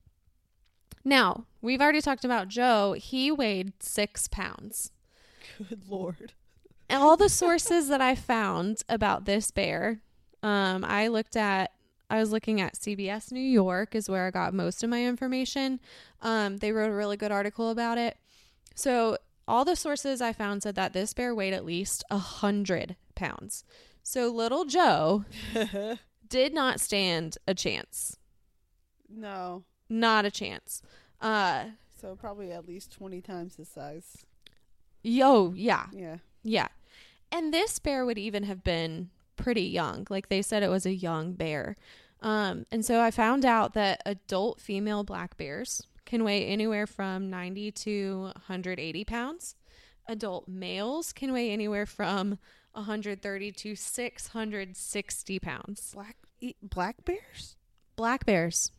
now, 1.04 1.46
we've 1.62 1.82
already 1.82 2.02
talked 2.02 2.26
about 2.26 2.48
Joe. 2.48 2.94
He 2.94 3.32
weighed 3.32 3.74
6 3.80 4.28
pounds. 4.30 4.92
Good 5.58 5.90
lord. 5.90 6.34
And 6.90 7.02
all 7.02 7.18
the 7.18 7.30
sources 7.30 7.88
that 7.88 8.02
I 8.02 8.16
found 8.16 8.84
about 8.88 9.26
this 9.26 9.52
bear, 9.52 10.02
um, 10.42 10.84
I 10.86 11.08
looked 11.08 11.36
at. 11.36 11.72
I 12.10 12.20
was 12.20 12.32
looking 12.32 12.62
at 12.62 12.76
CBS 12.76 13.32
New 13.32 13.40
York 13.40 13.96
is 13.96 14.08
where 14.08 14.28
I 14.28 14.32
got 14.32 14.54
most 14.54 14.84
of 14.84 14.90
my 14.90 15.04
information. 15.04 15.80
Um, 16.22 16.58
they 16.58 16.72
wrote 16.72 16.92
a 16.92 16.94
really 16.94 17.18
good 17.18 17.32
article 17.32 17.72
about 17.72 17.98
it. 17.98 18.18
So 18.76 19.18
all 19.48 19.66
the 19.66 19.76
sources 19.76 20.22
I 20.22 20.32
found 20.32 20.62
said 20.62 20.76
that 20.76 20.94
this 20.94 21.14
bear 21.14 21.34
weighed 21.34 21.54
at 21.54 21.66
least 21.66 22.04
a 22.12 22.18
hundred 22.20 22.98
pounds. 23.16 23.64
So 24.04 24.28
little 24.28 24.66
Joe 24.66 25.26
did 26.30 26.54
not 26.54 26.80
stand 26.80 27.38
a 27.48 27.56
chance. 27.56 28.18
no. 29.10 29.64
Not 29.90 30.26
a 30.26 30.32
chance. 30.32 30.82
Uh, 31.22 31.66
So 32.00 32.16
probably 32.16 32.52
at 32.52 32.68
least 32.68 32.92
twenty 32.92 33.22
times 33.22 33.56
his 33.56 33.70
size. 33.70 34.26
yo, 35.04 35.54
yeah. 35.56 35.86
Yeah. 35.94 36.18
Yeah. 36.44 36.68
And 37.32 37.54
this 37.54 37.80
bear 37.80 38.06
would 38.06 38.18
even 38.18 38.44
have 38.44 38.64
been 38.64 39.10
pretty 39.38 39.64
young. 39.64 40.06
Like 40.10 40.30
they 40.30 40.42
said 40.42 40.64
it 40.64 40.70
was 40.70 40.86
a 40.86 40.94
young 40.94 41.34
bear. 41.34 41.76
Um, 42.22 42.66
and 42.72 42.86
so 42.86 43.02
I 43.02 43.12
found 43.12 43.44
out 43.46 43.74
that 43.74 44.02
adult 44.06 44.62
female 44.62 45.04
black 45.04 45.36
bears 45.38 45.84
can 46.06 46.24
weigh 46.24 46.46
anywhere 46.46 46.86
from 46.88 47.30
90 47.30 47.72
to 47.72 48.20
180 48.36 49.04
pounds. 49.06 49.56
Adult 50.08 50.48
males 50.48 51.12
can 51.14 51.32
weigh 51.34 51.50
anywhere 51.52 51.86
from 51.86 52.38
130 52.74 53.52
to 53.54 53.76
660 53.76 55.40
pounds. 55.40 55.92
Black 55.94 56.18
black 56.62 57.04
bears. 57.06 57.56
Black 57.96 58.26
bears. 58.26 58.72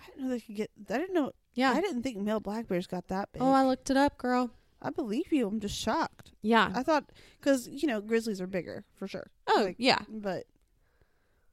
I 0.00 0.06
didn't 0.06 0.22
know 0.24 0.30
they 0.30 0.40
could 0.40 0.56
get. 0.56 0.70
I 0.88 0.98
didn't 0.98 1.14
know. 1.14 1.32
Yeah. 1.54 1.72
I 1.72 1.80
didn't 1.80 2.02
think 2.02 2.18
male 2.18 2.40
black 2.40 2.68
bears 2.68 2.86
got 2.86 3.08
that 3.08 3.28
big. 3.32 3.42
Oh, 3.42 3.52
I 3.52 3.64
looked 3.64 3.90
it 3.90 3.96
up, 3.96 4.18
girl. 4.18 4.50
I 4.82 4.90
believe 4.90 5.32
you. 5.32 5.46
I'm 5.46 5.60
just 5.60 5.76
shocked. 5.78 6.32
Yeah. 6.42 6.72
I 6.74 6.82
thought 6.82 7.10
because 7.40 7.68
you 7.68 7.86
know 7.86 8.00
grizzlies 8.00 8.40
are 8.40 8.46
bigger 8.46 8.84
for 8.96 9.06
sure. 9.06 9.30
Oh, 9.46 9.64
Like, 9.64 9.76
yeah. 9.78 10.00
But 10.08 10.44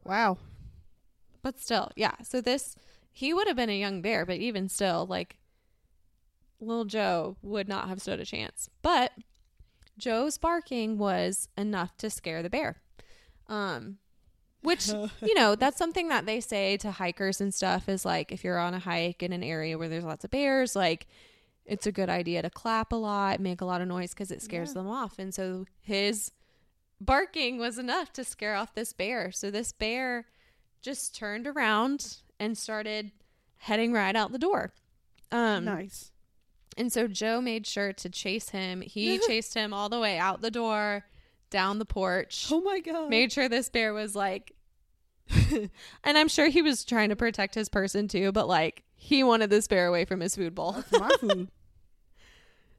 wow. 0.03 0.37
But 1.41 1.59
still, 1.59 1.91
yeah. 1.95 2.13
So 2.23 2.41
this, 2.41 2.75
he 3.11 3.33
would 3.33 3.47
have 3.47 3.55
been 3.57 3.69
a 3.69 3.79
young 3.79 4.01
bear, 4.01 4.25
but 4.25 4.37
even 4.37 4.69
still, 4.69 5.05
like, 5.05 5.37
little 6.59 6.85
Joe 6.85 7.37
would 7.41 7.67
not 7.67 7.87
have 7.87 8.01
stood 8.01 8.19
a 8.19 8.25
chance. 8.25 8.69
But 8.81 9.13
Joe's 9.97 10.37
barking 10.37 10.97
was 10.97 11.47
enough 11.57 11.95
to 11.97 12.09
scare 12.09 12.43
the 12.43 12.49
bear. 12.49 12.81
Um, 13.47 13.97
which, 14.67 14.87
you 15.21 15.33
know, 15.33 15.55
that's 15.55 15.77
something 15.77 16.09
that 16.09 16.25
they 16.25 16.39
say 16.39 16.77
to 16.77 16.91
hikers 16.91 17.41
and 17.41 17.53
stuff 17.53 17.89
is 17.89 18.05
like, 18.05 18.31
if 18.31 18.43
you're 18.43 18.59
on 18.59 18.73
a 18.73 18.79
hike 18.79 19.23
in 19.23 19.33
an 19.33 19.43
area 19.43 19.77
where 19.77 19.89
there's 19.89 20.03
lots 20.03 20.23
of 20.23 20.31
bears, 20.31 20.75
like, 20.75 21.07
it's 21.65 21.85
a 21.87 21.91
good 21.91 22.09
idea 22.09 22.41
to 22.41 22.49
clap 22.49 22.91
a 22.91 22.95
lot, 22.95 23.39
make 23.39 23.61
a 23.61 23.65
lot 23.65 23.81
of 23.81 23.87
noise 23.87 24.11
because 24.11 24.31
it 24.31 24.41
scares 24.41 24.69
Yeah. 24.69 24.73
them 24.75 24.87
off. 24.87 25.19
And 25.19 25.33
so 25.33 25.65
his 25.81 26.31
barking 27.01 27.57
was 27.57 27.77
enough 27.77 28.13
to 28.13 28.23
scare 28.23 28.55
off 28.55 28.73
this 28.73 28.93
bear. 28.93 29.31
So 29.31 29.51
this 29.51 29.71
bear 29.71 30.25
just 30.81 31.15
turned 31.15 31.47
around 31.47 32.17
and 32.39 32.57
started 32.57 33.11
heading 33.57 33.91
right 33.93 34.15
out 34.15 34.31
the 34.31 34.39
door. 34.39 34.71
Um, 35.31 35.65
nice. 35.65 36.11
And 36.77 36.93
so 36.93 37.07
Joe 37.07 37.41
made 37.41 37.65
sure 37.67 37.91
to 37.93 38.09
chase 38.09 38.49
him. 38.49 38.81
He 38.81 39.17
chased 39.27 39.53
him 39.53 39.73
all 39.73 39.89
the 39.89 39.99
way 39.99 40.17
out 40.17 40.41
the 40.41 40.51
door, 40.51 41.05
down 41.49 41.79
the 41.79 41.85
porch, 41.85 42.47
Oh 42.51 42.61
my 42.61 42.79
god. 42.79 43.09
made 43.09 43.31
sure 43.31 43.49
this 43.49 43.69
bear 43.69 43.93
was 43.93 44.15
like, 44.15 44.53
and 46.03 46.17
I'm 46.17 46.27
sure 46.27 46.47
he 46.47 46.61
was 46.61 46.85
trying 46.85 47.09
to 47.09 47.15
protect 47.15 47.55
his 47.55 47.69
person 47.69 48.07
too, 48.07 48.31
but 48.31 48.47
like 48.47 48.83
he 48.95 49.23
wanted 49.23 49.49
this 49.49 49.67
bear 49.67 49.87
away 49.87 50.05
from 50.05 50.19
his 50.19 50.35
food 50.35 50.55
bowl. 50.55 50.73
That's 50.73 50.91
my 50.91 51.09
food. 51.19 51.47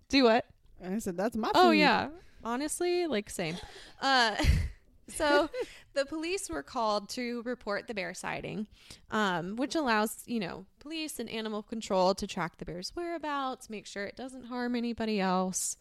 Do 0.09 0.25
what? 0.25 0.47
I 0.85 0.99
said 0.99 1.17
that's 1.17 1.37
my 1.37 1.49
food. 1.49 1.55
Oh 1.55 1.71
yeah. 1.71 2.09
Honestly, 2.45 3.07
like 3.07 3.31
same. 3.31 3.57
Uh 4.01 4.37
so 5.09 5.49
the 5.95 6.05
police 6.05 6.49
were 6.49 6.63
called 6.63 7.09
to 7.11 7.43
report 7.43 7.87
the 7.89 7.95
bear 7.95 8.15
sighting, 8.15 8.69
um, 9.11 9.57
which 9.57 9.75
allows, 9.75 10.23
you 10.27 10.41
know, 10.41 10.65
police 10.81 11.19
and 11.19 11.29
animal 11.29 11.63
control 11.63 12.15
to 12.15 12.27
track 12.27 12.59
the 12.59 12.65
bear's 12.65 12.93
whereabouts, 12.95 13.69
make 13.69 13.87
sure 13.87 14.05
it 14.05 14.17
doesn't 14.17 14.45
harm 14.45 14.77
anybody 14.77 15.21
else, 15.21 15.77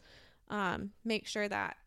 um, 0.49 0.91
make 1.05 1.27
sure 1.27 1.47
that 1.47 1.77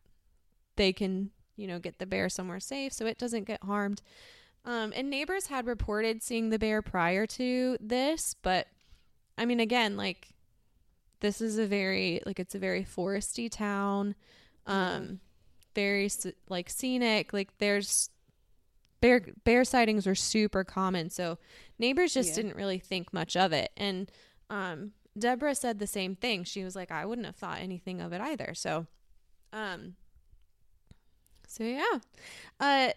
they 0.77 0.93
can, 0.93 1.31
you 1.57 1.67
know, 1.67 1.79
get 1.79 1.99
the 1.99 2.05
bear 2.05 2.29
somewhere 2.29 2.59
safe 2.59 2.93
so 2.93 3.05
it 3.05 3.17
doesn't 3.17 3.43
get 3.43 3.63
harmed. 3.63 4.01
Um, 4.63 4.93
and 4.95 5.09
neighbors 5.09 5.47
had 5.47 5.65
reported 5.65 6.21
seeing 6.21 6.49
the 6.49 6.59
bear 6.59 6.81
prior 6.81 7.25
to 7.27 7.77
this, 7.79 8.35
but 8.41 8.67
I 9.37 9.45
mean, 9.45 9.59
again, 9.59 9.97
like 9.97 10.29
this 11.21 11.41
is 11.41 11.57
a 11.57 11.65
very 11.65 12.21
like 12.25 12.39
it's 12.39 12.55
a 12.55 12.59
very 12.59 12.83
foresty 12.83 13.49
town 13.49 14.15
um 14.67 15.19
very 15.75 16.09
like 16.49 16.67
scenic 16.69 17.31
like 17.31 17.55
there's 17.59 18.09
bear 19.01 19.21
bear 19.43 19.63
sightings 19.63 20.05
are 20.07 20.15
super 20.15 20.63
common 20.63 21.09
so 21.11 21.37
neighbors 21.79 22.13
just 22.13 22.29
Yeah. 22.29 22.35
didn't 22.35 22.55
really 22.55 22.79
think 22.79 23.13
much 23.13 23.35
of 23.37 23.53
it 23.53 23.71
and 23.77 24.11
um 24.49 24.93
Deborah 25.17 25.55
said 25.55 25.77
the 25.79 25.87
same 25.87 26.15
thing. 26.15 26.45
She 26.45 26.63
was 26.63 26.73
like, 26.75 26.89
I 26.89 27.05
wouldn't 27.05 27.25
have 27.27 27.35
thought 27.35 27.59
anything 27.59 27.99
of 27.99 28.13
it 28.13 28.21
either. 28.21 28.53
So, 28.53 28.87
um, 29.51 29.95
so 31.47 31.65
yeah, 31.65 31.99
uh, 32.59 32.91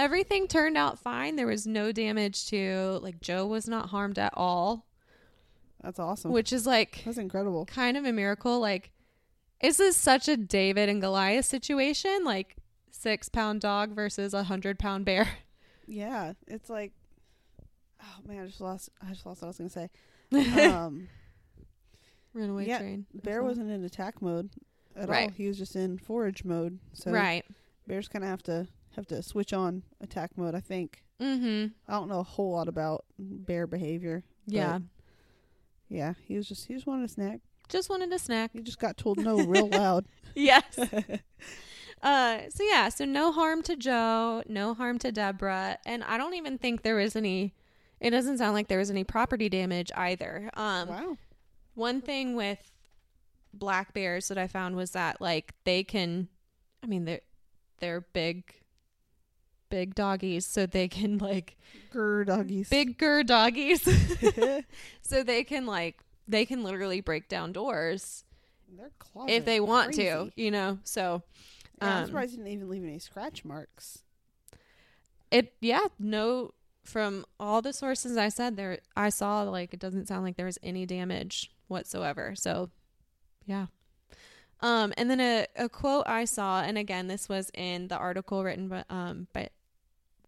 everything 0.00 0.48
turned 0.48 0.76
out 0.76 0.98
fine. 0.98 1.36
There 1.36 1.46
was 1.46 1.66
no 1.66 1.92
damage 1.92 2.46
to 2.48 2.98
like 3.02 3.20
Joe 3.20 3.46
was 3.46 3.68
not 3.68 3.90
harmed 3.90 4.18
at 4.18 4.32
all, 4.36 4.86
That's 5.82 5.98
awesome. 5.98 6.32
which 6.32 6.52
is 6.52 6.66
like 6.66 7.02
That's 7.04 7.18
incredible. 7.18 7.66
kind 7.66 7.96
of 7.96 8.04
a 8.04 8.12
miracle. 8.12 8.58
Like, 8.60 8.90
is 9.60 9.76
this 9.76 9.96
such 9.96 10.26
a 10.28 10.36
David 10.36 10.88
and 10.88 11.00
Goliath 11.00 11.44
situation? 11.44 12.24
Like, 12.24 12.56
six 12.90 13.28
pound 13.28 13.60
dog 13.60 13.94
versus 13.94 14.34
a 14.34 14.44
hundred 14.44 14.78
pound 14.78 15.04
bear. 15.04 15.28
Yeah, 15.92 16.34
it's 16.46 16.70
like, 16.70 16.92
oh 18.00 18.16
man, 18.24 18.44
I 18.44 18.46
just 18.46 18.60
lost. 18.60 18.90
I 19.04 19.10
just 19.12 19.26
lost 19.26 19.42
what 19.42 19.46
I 19.46 19.48
was 19.48 19.58
gonna 19.58 19.70
say. 19.70 19.90
Um, 20.72 21.08
Runaway 22.32 22.68
Yeah, 22.68 22.78
train. 22.78 23.06
bear 23.24 23.42
wasn't 23.42 23.70
in 23.72 23.82
attack 23.82 24.22
mode 24.22 24.50
at 24.94 25.10
all. 25.10 25.28
He 25.30 25.48
was 25.48 25.58
just 25.58 25.74
in 25.74 25.98
forage 25.98 26.44
mode. 26.44 26.78
So 26.92 27.10
right. 27.10 27.44
bears 27.88 28.06
kind 28.06 28.22
of 28.24 28.30
have 28.30 28.42
to 28.44 28.68
have 28.96 29.06
to 29.08 29.22
switch 29.22 29.52
on 29.52 29.82
attack 30.00 30.30
mode. 30.36 30.54
I 30.54 30.60
think. 30.60 31.02
Mm-hmm. 31.20 31.66
I 31.86 31.92
don't 31.92 32.08
know 32.08 32.20
a 32.20 32.24
whole 32.24 32.52
lot 32.52 32.68
about 32.68 33.04
bear 33.18 33.66
behavior. 33.66 34.24
Yeah. 34.46 34.78
Yeah, 35.88 36.14
he 36.24 36.36
was 36.36 36.48
just 36.48 36.66
he 36.66 36.74
just 36.74 36.86
wanted 36.86 37.04
a 37.04 37.08
snack. 37.08 37.40
Just 37.68 37.90
wanted 37.90 38.12
a 38.12 38.18
snack. 38.18 38.50
He 38.52 38.60
just 38.60 38.78
got 38.78 38.96
told 38.96 39.18
no 39.18 39.38
real 39.44 39.68
loud. 39.72 40.06
Yes. 40.34 40.78
Uh, 42.02 42.40
so 42.48 42.62
yeah, 42.62 42.88
so 42.88 43.04
no 43.04 43.30
harm 43.30 43.62
to 43.62 43.76
Joe, 43.76 44.42
no 44.48 44.72
harm 44.72 44.98
to 45.00 45.12
Deborah, 45.12 45.76
and 45.84 46.02
I 46.04 46.16
don't 46.16 46.34
even 46.34 46.56
think 46.56 46.82
there 46.82 46.96
was 46.96 47.14
any. 47.14 47.54
It 48.00 48.10
doesn't 48.10 48.38
sound 48.38 48.54
like 48.54 48.68
there 48.68 48.78
was 48.78 48.90
any 48.90 49.04
property 49.04 49.50
damage 49.50 49.92
either. 49.94 50.48
Um, 50.54 50.88
wow. 50.88 51.18
one 51.74 52.00
thing 52.00 52.34
with 52.34 52.72
black 53.52 53.92
bears 53.92 54.28
that 54.28 54.38
I 54.38 54.46
found 54.46 54.76
was 54.76 54.92
that 54.92 55.20
like 55.20 55.52
they 55.64 55.84
can, 55.84 56.28
I 56.82 56.86
mean 56.86 57.04
they're 57.04 57.20
they're 57.80 58.00
big, 58.00 58.44
big 59.70 59.94
doggies, 59.94 60.44
so 60.46 60.66
they 60.66 60.88
can 60.88 61.18
like 61.18 61.56
Grr 61.92 62.26
doggies. 62.26 62.68
bigger 62.68 63.22
doggies, 63.22 63.82
so 65.02 65.22
they 65.22 65.44
can 65.44 65.64
like 65.66 65.96
they 66.28 66.44
can 66.44 66.62
literally 66.62 67.00
break 67.00 67.28
down 67.28 67.52
doors 67.52 68.24
if 69.26 69.44
they 69.44 69.60
want 69.60 69.94
to, 69.94 70.30
you 70.36 70.50
know. 70.50 70.78
So 70.84 71.22
Yeah, 71.80 71.96
I'm 71.96 71.98
um, 72.02 72.06
surprised 72.06 72.30
he 72.32 72.36
didn't 72.36 72.52
even 72.52 72.68
leave 72.68 72.84
any 72.84 72.98
scratch 72.98 73.44
marks. 73.44 74.02
it 75.30 75.54
yeah 75.60 75.86
no 75.98 76.52
from 76.84 77.24
all 77.38 77.62
the 77.62 77.72
sources 77.72 78.16
i 78.16 78.28
said 78.28 78.56
there 78.56 78.78
i 78.96 79.08
saw 79.08 79.42
like 79.42 79.72
it 79.72 79.78
doesn't 79.80 80.08
sound 80.08 80.24
like 80.24 80.36
there 80.36 80.46
was 80.46 80.58
any 80.62 80.86
damage 80.86 81.50
whatsoever 81.68 82.32
so 82.34 82.68
yeah 83.46 83.66
um 84.60 84.92
and 84.96 85.08
then 85.10 85.20
a, 85.20 85.46
a 85.56 85.68
quote 85.68 86.04
i 86.08 86.24
saw 86.24 86.62
and 86.62 86.76
again 86.78 87.06
this 87.06 87.28
was 87.28 87.50
in 87.54 87.86
the 87.88 87.96
article 87.96 88.42
written 88.42 88.66
by 88.68 88.82
um 88.90 89.26
by 89.32 89.48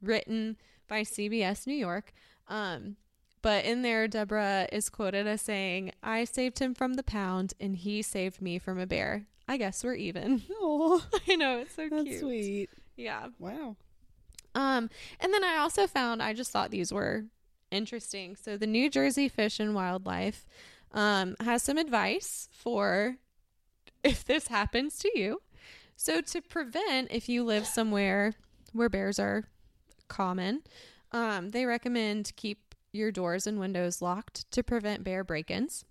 written 0.03 0.57
by 0.89 1.03
cbs 1.03 1.67
new 1.67 1.75
york 1.75 2.13
um 2.49 2.97
but 3.41 3.65
in 3.65 3.83
there 3.83 4.07
deborah 4.09 4.67
is 4.73 4.89
quoted 4.91 5.27
as 5.27 5.41
saying 5.41 5.91
i 6.03 6.25
saved 6.25 6.59
him 6.59 6.75
from 6.75 6.95
the 6.95 7.03
pound 7.03 7.55
and 7.61 7.77
he 7.77 8.03
saved 8.03 8.43
me 8.43 8.59
from 8.59 8.79
a 8.79 8.87
bear 8.87 9.27
i 9.49 9.57
guess 9.57 9.83
we're 9.85 9.95
even 9.95 10.43
Oh, 10.61 11.05
i 11.29 11.37
know 11.37 11.59
it's 11.59 11.75
so 11.75 11.89
that's 11.89 12.03
cute 12.05 12.21
sweet. 12.21 12.71
yeah 12.97 13.29
Wow. 13.39 13.77
um, 14.55 14.91
and 15.21 15.33
then 15.33 15.43
I 15.45 15.57
also 15.57 15.87
found 15.87 16.23
I 16.23 16.33
just 16.35 16.51
thought 16.51 16.71
these 16.71 16.93
were 16.93 17.25
interesting. 17.71 18.37
So 18.37 18.59
the 18.59 18.67
New 18.67 18.91
Jersey 18.91 19.29
Fish 19.29 19.59
and 19.59 19.75
Wildlife 19.75 20.45
um, 20.93 21.37
has 21.41 21.63
some 21.63 21.79
advice 21.79 22.51
for 22.53 23.17
if 24.05 24.25
this 24.27 24.49
happens 24.49 24.99
to 24.99 25.11
you. 25.19 25.41
So 25.97 26.21
to 26.21 26.43
prevent 26.43 27.11
if 27.11 27.31
you 27.31 27.45
live 27.45 27.67
somewhere 27.67 28.35
where 28.75 28.91
bears 28.91 29.19
are 29.19 29.45
common, 30.13 30.63
um, 31.13 31.51
they 31.51 31.65
recommend 31.65 32.33
keep 32.37 32.75
your 32.93 33.11
doors 33.11 33.47
and 33.47 33.59
windows 33.59 34.03
locked 34.03 34.51
to 34.53 34.63
prevent 34.63 35.03
bear 35.05 35.25
break-ins. 35.25 35.85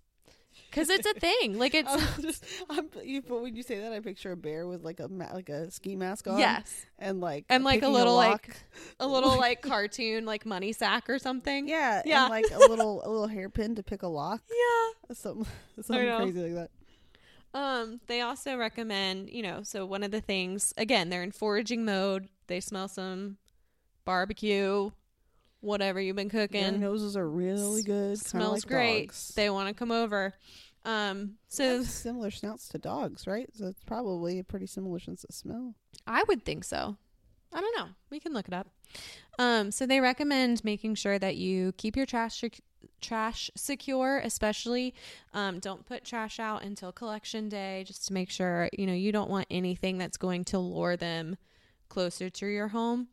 Cause 0.70 0.90
it's 0.90 1.06
a 1.06 1.14
thing. 1.14 1.58
Like 1.58 1.74
it's 1.74 1.90
I'm 2.16 2.22
just, 2.22 2.44
I'm, 2.68 2.88
you, 3.02 3.22
but 3.22 3.40
when 3.42 3.56
you 3.56 3.62
say 3.62 3.78
that, 3.80 3.90
I 3.92 4.00
picture 4.00 4.32
a 4.32 4.36
bear 4.36 4.66
with 4.66 4.84
like 4.84 5.00
a 5.00 5.06
like 5.06 5.48
a 5.48 5.70
ski 5.70 5.96
mask 5.96 6.28
on. 6.28 6.38
yes, 6.38 6.84
and 6.98 7.20
like 7.22 7.46
and 7.48 7.64
like 7.64 7.82
a 7.82 7.88
little 7.88 8.14
lock. 8.16 8.46
like 8.48 8.56
a 9.00 9.06
little 9.06 9.36
like 9.38 9.62
cartoon 9.62 10.26
like 10.26 10.44
money 10.44 10.72
sack 10.72 11.08
or 11.08 11.18
something. 11.18 11.68
yeah, 11.68 12.02
Yeah. 12.04 12.24
and 12.24 12.30
like 12.30 12.44
a 12.52 12.58
little 12.58 13.02
a 13.04 13.08
little 13.08 13.26
hairpin 13.28 13.74
to 13.76 13.82
pick 13.82 14.02
a 14.02 14.06
lock, 14.08 14.42
Yeah. 14.50 15.14
something 15.14 15.46
something 15.82 16.16
crazy 16.16 16.42
like 16.50 16.54
that. 16.54 16.70
Um, 17.58 18.00
they 18.06 18.20
also 18.20 18.56
recommend, 18.56 19.30
you 19.30 19.42
know, 19.42 19.62
so 19.62 19.84
one 19.86 20.02
of 20.02 20.10
the 20.10 20.20
things, 20.22 20.72
again, 20.76 21.08
they're 21.10 21.22
in 21.22 21.32
foraging 21.32 21.84
mode. 21.84 22.28
They 22.46 22.60
smell 22.60 22.88
some 22.88 23.36
barbecue, 24.04 24.90
whatever 25.60 26.00
you've 26.00 26.16
been 26.16 26.28
Their 26.28 26.48
cooking. 26.48 26.80
noses 26.80 27.16
are 27.16 27.28
really 27.28 27.82
good. 27.82 28.18
kinda 28.18 28.28
smells 28.28 28.64
like 28.64 28.66
great. 28.66 29.06
dogs. 29.08 29.32
They 29.34 29.50
want 29.50 29.68
to 29.68 29.74
come 29.74 29.90
over. 29.90 30.34
Um, 30.84 31.34
so 31.48 31.82
similar 31.84 32.30
snouts 32.32 32.68
to 32.70 32.78
dogs, 32.78 33.26
right? 33.26 33.48
So 33.54 33.66
it's 33.66 33.84
probably 33.84 34.38
a 34.40 34.44
pretty 34.44 34.66
similar 34.66 34.98
sense 34.98 35.22
of 35.24 35.34
smell. 35.34 35.74
I 36.06 36.24
would 36.26 36.44
think 36.44 36.64
so. 36.64 36.96
I 37.52 37.60
don't 37.60 37.76
know. 37.78 37.88
We 38.10 38.18
can 38.18 38.32
look 38.32 38.48
it 38.48 38.54
up. 38.54 38.66
Um, 39.38 39.70
so 39.70 39.86
they 39.86 40.00
recommend 40.00 40.64
making 40.64 40.96
sure 40.96 41.18
that 41.18 41.36
you 41.36 41.72
keep 41.72 41.96
your 41.96 42.06
trash 42.06 42.40
sec- 42.40 42.60
trash 43.00 43.50
secure, 43.54 44.18
especially 44.24 44.94
um, 45.34 45.58
don't 45.60 45.86
put 45.86 46.04
trash 46.04 46.40
out 46.40 46.64
until 46.64 46.90
collection 46.92 47.48
day, 47.48 47.84
just 47.86 48.06
to 48.08 48.12
make 48.12 48.30
sure 48.30 48.68
you 48.72 48.86
know 48.86 48.92
you 48.94 49.12
don't 49.12 49.30
want 49.30 49.46
anything 49.50 49.98
that's 49.98 50.16
going 50.16 50.44
to 50.46 50.58
lure 50.58 50.96
them 50.96 51.36
closer 51.88 52.28
to 52.30 52.46
your 52.46 52.68
home. 52.68 53.08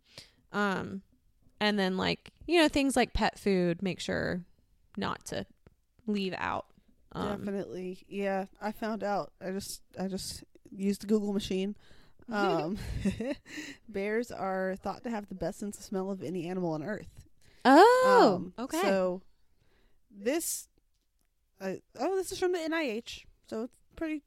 Um, 0.51 1.01
and 1.59 1.77
then 1.77 1.97
like 1.97 2.31
you 2.47 2.61
know 2.61 2.67
things 2.67 2.95
like 2.95 3.13
pet 3.13 3.37
food, 3.39 3.81
make 3.83 3.99
sure 3.99 4.41
not 4.97 5.25
to 5.27 5.45
leave 6.07 6.33
out. 6.37 6.65
Um, 7.11 7.39
Definitely, 7.39 7.99
yeah. 8.07 8.45
I 8.61 8.71
found 8.71 9.03
out. 9.03 9.31
I 9.41 9.51
just 9.51 9.81
I 9.99 10.07
just 10.07 10.43
used 10.71 11.01
the 11.01 11.07
Google 11.07 11.33
machine. 11.33 11.75
Um, 12.31 12.77
bears 13.89 14.29
are 14.29 14.75
thought 14.83 15.01
to 15.03 15.09
have 15.09 15.27
the 15.29 15.33
best 15.33 15.57
sense 15.57 15.79
of 15.79 15.83
smell 15.83 16.11
of 16.11 16.21
any 16.21 16.47
animal 16.47 16.73
on 16.73 16.83
Earth. 16.83 17.27
Oh, 17.65 18.35
Um, 18.35 18.53
okay. 18.59 18.81
So 18.83 19.23
this, 20.11 20.67
uh, 21.59 21.73
oh, 21.99 22.15
this 22.17 22.31
is 22.31 22.37
from 22.37 22.51
the 22.51 22.59
NIH. 22.59 23.23
So 23.47 23.63
it's 23.63 23.73
pretty. 23.95 24.21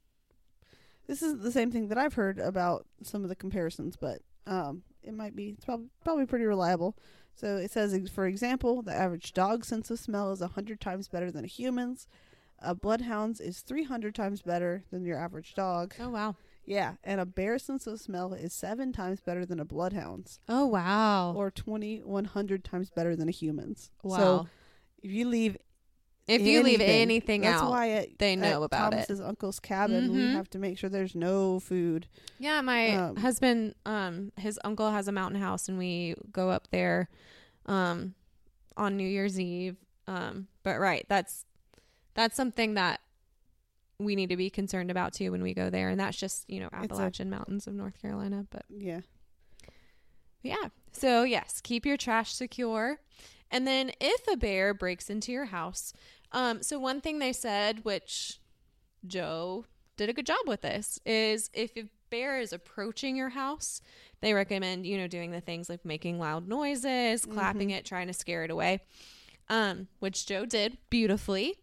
This 1.07 1.21
is 1.21 1.39
the 1.39 1.51
same 1.53 1.71
thing 1.71 1.87
that 1.87 1.97
I've 1.97 2.15
heard 2.15 2.39
about 2.39 2.85
some 3.03 3.23
of 3.23 3.29
the 3.29 3.37
comparisons, 3.37 3.95
but 3.95 4.19
um, 4.47 4.83
it 5.03 5.13
might 5.13 5.35
be 5.35 5.49
it's 5.49 5.65
probably 5.65 5.87
probably 6.03 6.25
pretty 6.25 6.45
reliable. 6.45 6.95
So 7.35 7.57
it 7.57 7.71
says, 7.71 7.97
for 8.13 8.27
example, 8.27 8.81
the 8.83 8.93
average 8.93 9.33
dog's 9.33 9.67
sense 9.67 9.89
of 9.89 9.99
smell 9.99 10.31
is 10.31 10.41
a 10.41 10.49
hundred 10.49 10.79
times 10.79 11.07
better 11.07 11.31
than 11.31 11.43
a 11.43 11.47
human's. 11.47 12.07
A 12.59 12.73
bloodhound's 12.75 13.41
is 13.41 13.61
three 13.61 13.83
hundred 13.83 14.15
times 14.15 14.41
better 14.41 14.83
than 14.91 15.03
your 15.05 15.17
average 15.17 15.53
dog. 15.53 15.93
oh 15.99 16.09
wow. 16.09 16.35
Yeah, 16.65 16.93
and 17.03 17.19
a 17.19 17.25
bear's 17.25 17.63
sense 17.63 17.87
of 17.87 17.99
smell 17.99 18.33
is 18.33 18.53
seven 18.53 18.93
times 18.93 19.19
better 19.19 19.45
than 19.45 19.59
a 19.59 19.65
bloodhound's, 19.65 20.39
Oh 20.47 20.65
wow. 20.67 21.33
or 21.35 21.51
twenty 21.51 21.97
one 21.99 22.23
hundred 22.25 22.63
times 22.63 22.89
better 22.89 23.17
than 23.17 23.27
a 23.27 23.31
human's. 23.33 23.91
wow. 24.01 24.17
So 24.17 24.47
if 25.01 25.11
you 25.11 25.27
leave 25.27 25.57
if 26.27 26.41
you 26.41 26.63
leave 26.63 26.79
anything, 26.79 27.01
anything 27.01 27.41
that's 27.41 27.61
out, 27.61 27.69
why 27.69 27.89
at, 27.91 28.17
they 28.19 28.35
know 28.35 28.63
about 28.63 28.93
it. 28.93 28.95
Thomas's 29.07 29.21
uncle's 29.21 29.59
cabin 29.59 30.11
we 30.13 30.19
Mhm. 30.21 30.31
have 30.33 30.49
to 30.51 30.59
make 30.59 30.77
sure 30.77 30.89
there's 30.89 31.15
no 31.15 31.59
food. 31.59 32.07
Yeah, 32.39 32.61
my 32.61 32.95
Um, 32.95 33.15
husband, 33.17 33.75
um, 33.85 34.31
his 34.37 34.59
uncle 34.63 34.91
has 34.91 35.07
a 35.07 35.11
mountain 35.11 35.41
house, 35.41 35.67
and 35.67 35.77
we 35.77 36.15
go 36.31 36.49
up 36.49 36.69
there, 36.71 37.09
um, 37.65 38.15
on 38.77 38.95
New 38.97 39.07
Year's 39.07 39.39
Eve. 39.39 39.77
Um, 40.07 40.47
but 40.63 40.79
right, 40.79 41.05
that's 41.09 41.45
that's 42.15 42.35
something 42.35 42.73
that 42.75 42.99
we 43.99 44.15
need 44.15 44.29
to 44.29 44.37
be 44.37 44.49
concerned 44.49 44.91
about 44.91 45.13
too 45.13 45.31
when 45.31 45.41
we 45.43 45.53
go 45.53 45.69
there, 45.69 45.89
and 45.89 45.99
that's 45.99 46.17
just 46.17 46.49
you 46.49 46.59
know 46.59 46.67
It's 46.67 46.75
a- 46.75 46.77
Appalachian 46.83 47.29
Mountains 47.29 47.67
of 47.67 47.73
North 47.73 48.01
Carolina. 48.01 48.45
But 48.49 48.65
Yeah. 48.69 49.01
yeah, 50.41 50.69
so 50.91 51.23
yes, 51.23 51.61
keep 51.61 51.85
your 51.85 51.97
trash 51.97 52.33
secure, 52.33 52.99
and 53.53 53.67
then 53.67 53.91
if 54.01 54.27
a 54.27 54.35
bear 54.35 54.73
breaks 54.73 55.11
into 55.11 55.31
your 55.31 55.45
house, 55.45 55.93
um, 56.31 56.63
so 56.63 56.79
one 56.79 56.99
thing 57.01 57.19
they 57.19 57.31
said, 57.31 57.85
which 57.85 58.39
Joe 59.05 59.65
did 59.95 60.09
a 60.09 60.13
good 60.13 60.25
job 60.25 60.39
with 60.47 60.61
this 60.61 60.99
is 61.05 61.51
if 61.53 61.77
a 61.77 61.85
bear 62.09 62.39
is 62.39 62.51
approaching 62.51 63.15
your 63.15 63.29
house, 63.29 63.79
they 64.21 64.33
recommend, 64.33 64.87
you 64.87 64.97
know, 64.97 65.07
doing 65.07 65.29
the 65.29 65.39
things 65.39 65.69
like 65.69 65.85
making 65.85 66.17
loud 66.17 66.47
noises, 66.47 67.25
clapping 67.25 67.69
it, 67.69 67.85
trying 67.85 68.07
to 68.07 68.13
scare 68.13 68.43
it 68.43 68.49
away. 68.49 68.79
Um, 69.49 69.87
which 69.99 70.25
Joe 70.25 70.45
did 70.45 70.77
beautifully. 70.89 71.55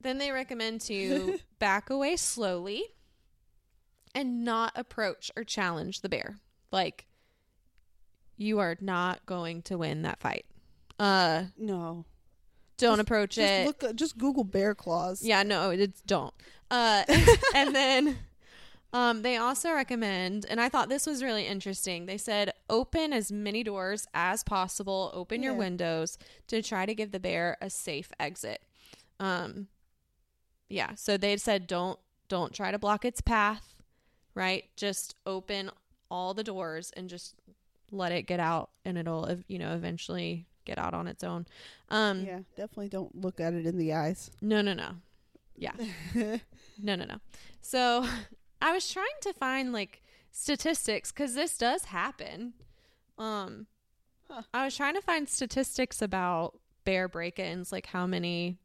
Then 0.00 0.18
they 0.18 0.32
recommend 0.32 0.82
to 0.82 1.38
back 1.58 1.88
away 1.88 2.16
slowly 2.16 2.84
and 4.14 4.44
not 4.44 4.72
approach 4.74 5.30
or 5.34 5.44
challenge 5.44 6.02
the 6.02 6.10
bear. 6.10 6.36
Like 6.72 7.06
you 8.36 8.58
are 8.58 8.76
not 8.82 9.24
going 9.24 9.62
to 9.62 9.78
win 9.78 10.02
that 10.02 10.20
fight. 10.20 10.44
Uh 10.98 11.44
No. 11.58 12.04
don't 12.78 12.96
Just- 12.96 13.00
approach 13.00 13.34
Just 13.36 13.52
it. 13.52 13.66
look. 13.66 13.94
Just 13.96 14.18
Google 14.18 14.44
bear 14.44 14.74
claws. 14.74 15.22
Yeah, 15.22 15.42
no, 15.42 15.70
it's 15.70 16.00
don't. 16.02 16.34
Uh, 16.70 17.04
and 17.54 17.74
then 17.74 18.18
um, 18.92 19.22
they 19.22 19.36
also 19.36 19.72
recommend, 19.72 20.46
and 20.48 20.60
I 20.60 20.68
thought 20.68 20.88
this 20.88 21.06
was 21.06 21.22
really 21.22 21.46
interesting. 21.46 22.06
They 22.06 22.18
said 22.18 22.52
open 22.70 23.12
as 23.12 23.30
many 23.30 23.62
doors 23.62 24.06
as 24.14 24.42
possible, 24.42 25.10
open 25.14 25.42
your 25.42 25.54
windows 25.54 26.18
to 26.48 26.62
try 26.62 26.86
to 26.86 26.94
give 26.94 27.12
the 27.12 27.20
bear 27.20 27.56
a 27.60 27.68
safe 27.70 28.10
exit. 28.18 28.62
Um, 29.20 29.68
yeah, 30.68 30.94
so 30.94 31.16
they 31.16 31.36
said 31.36 31.66
don't 31.66 31.98
don't 32.28 32.52
try 32.52 32.70
to 32.72 32.78
block 32.78 33.04
its 33.04 33.20
path, 33.20 33.74
right? 34.34 34.64
Just 34.76 35.14
open 35.26 35.70
all 36.10 36.34
the 36.34 36.44
doors 36.44 36.90
and 36.96 37.08
just 37.08 37.34
let 37.92 38.12
it 38.12 38.22
get 38.22 38.40
out, 38.40 38.70
and 38.84 38.98
it'll 38.98 39.28
you 39.46 39.58
know 39.58 39.74
eventually 39.74 40.46
get 40.66 40.78
out 40.78 40.92
on 40.92 41.06
its 41.06 41.24
own. 41.24 41.46
Um, 41.88 42.24
yeah. 42.24 42.40
Definitely 42.56 42.90
don't 42.90 43.18
look 43.18 43.40
at 43.40 43.54
it 43.54 43.64
in 43.66 43.78
the 43.78 43.94
eyes. 43.94 44.30
no, 44.42 44.60
no, 44.60 44.74
no. 44.74 44.90
Yeah. 45.56 45.72
No, 46.14 46.94
no, 46.96 47.04
no. 47.06 47.16
So 47.62 48.06
I 48.60 48.72
was 48.72 48.90
trying 48.92 49.06
to 49.22 49.32
find 49.32 49.72
like 49.72 50.02
statistics 50.30 51.12
because 51.12 51.34
this 51.34 51.56
does 51.56 51.86
happen. 51.86 52.52
Um, 53.16 53.66
Huh. 54.28 54.42
I 54.52 54.64
was 54.64 54.76
trying 54.76 54.94
to 54.94 55.00
find 55.00 55.28
statistics 55.28 56.02
about 56.02 56.58
bear 56.84 57.06
break-ins, 57.06 57.70
like 57.70 57.86
how 57.86 58.08
many 58.08 58.58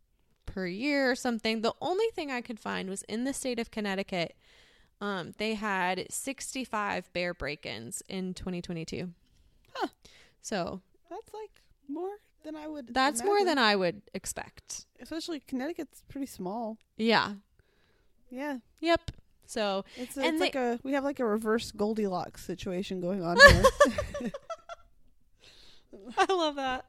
per 0.48 0.66
year 0.66 1.12
or 1.12 1.16
something. 1.16 1.62
The 1.62 1.76
only 1.80 2.08
thing 2.16 2.32
I 2.32 2.42
could 2.42 2.60
find 2.60 2.90
was 2.90 3.04
in 3.04 3.26
the 3.26 3.32
state 3.32 3.60
of 3.60 3.70
Connecticut. 3.70 4.36
Um, 5.00 5.34
they 5.38 5.54
had 5.54 6.08
65 6.10 7.14
bear 7.14 7.36
break-ins 7.36 8.02
in 8.10 8.34
2022. 8.34 9.10
Huh. 9.76 9.88
So 10.42 10.82
That's 11.12 11.32
like 11.32 11.62
more 11.88 12.10
than 12.44 12.56
I 12.56 12.67
would. 12.67 12.94
that's 12.94 13.24
more 13.24 13.44
than 13.46 13.58
I 13.58 13.76
would 13.76 14.02
expect. 14.13 14.86
Especially 15.00 15.39
Connecticut's 15.39 16.04
pretty 16.10 16.28
small. 16.28 16.78
Yeah. 16.98 17.34
Yeah. 18.30 18.58
Yep. 18.80 19.12
So 19.46 19.84
It's, 19.98 20.15
a, 20.17 20.22
it's 20.22 20.32
they- 20.32 20.39
like 20.39 20.56
a 20.56 20.80
we 20.84 20.94
have 20.94 21.04
like 21.04 21.20
a 21.20 21.26
reverse 21.26 21.72
Goldilocks 21.72 22.44
situation 22.46 23.02
going 23.02 23.24
on 23.24 23.38
here. 23.38 24.32
I 26.17 26.34
love 26.34 26.56
that. 26.56 26.86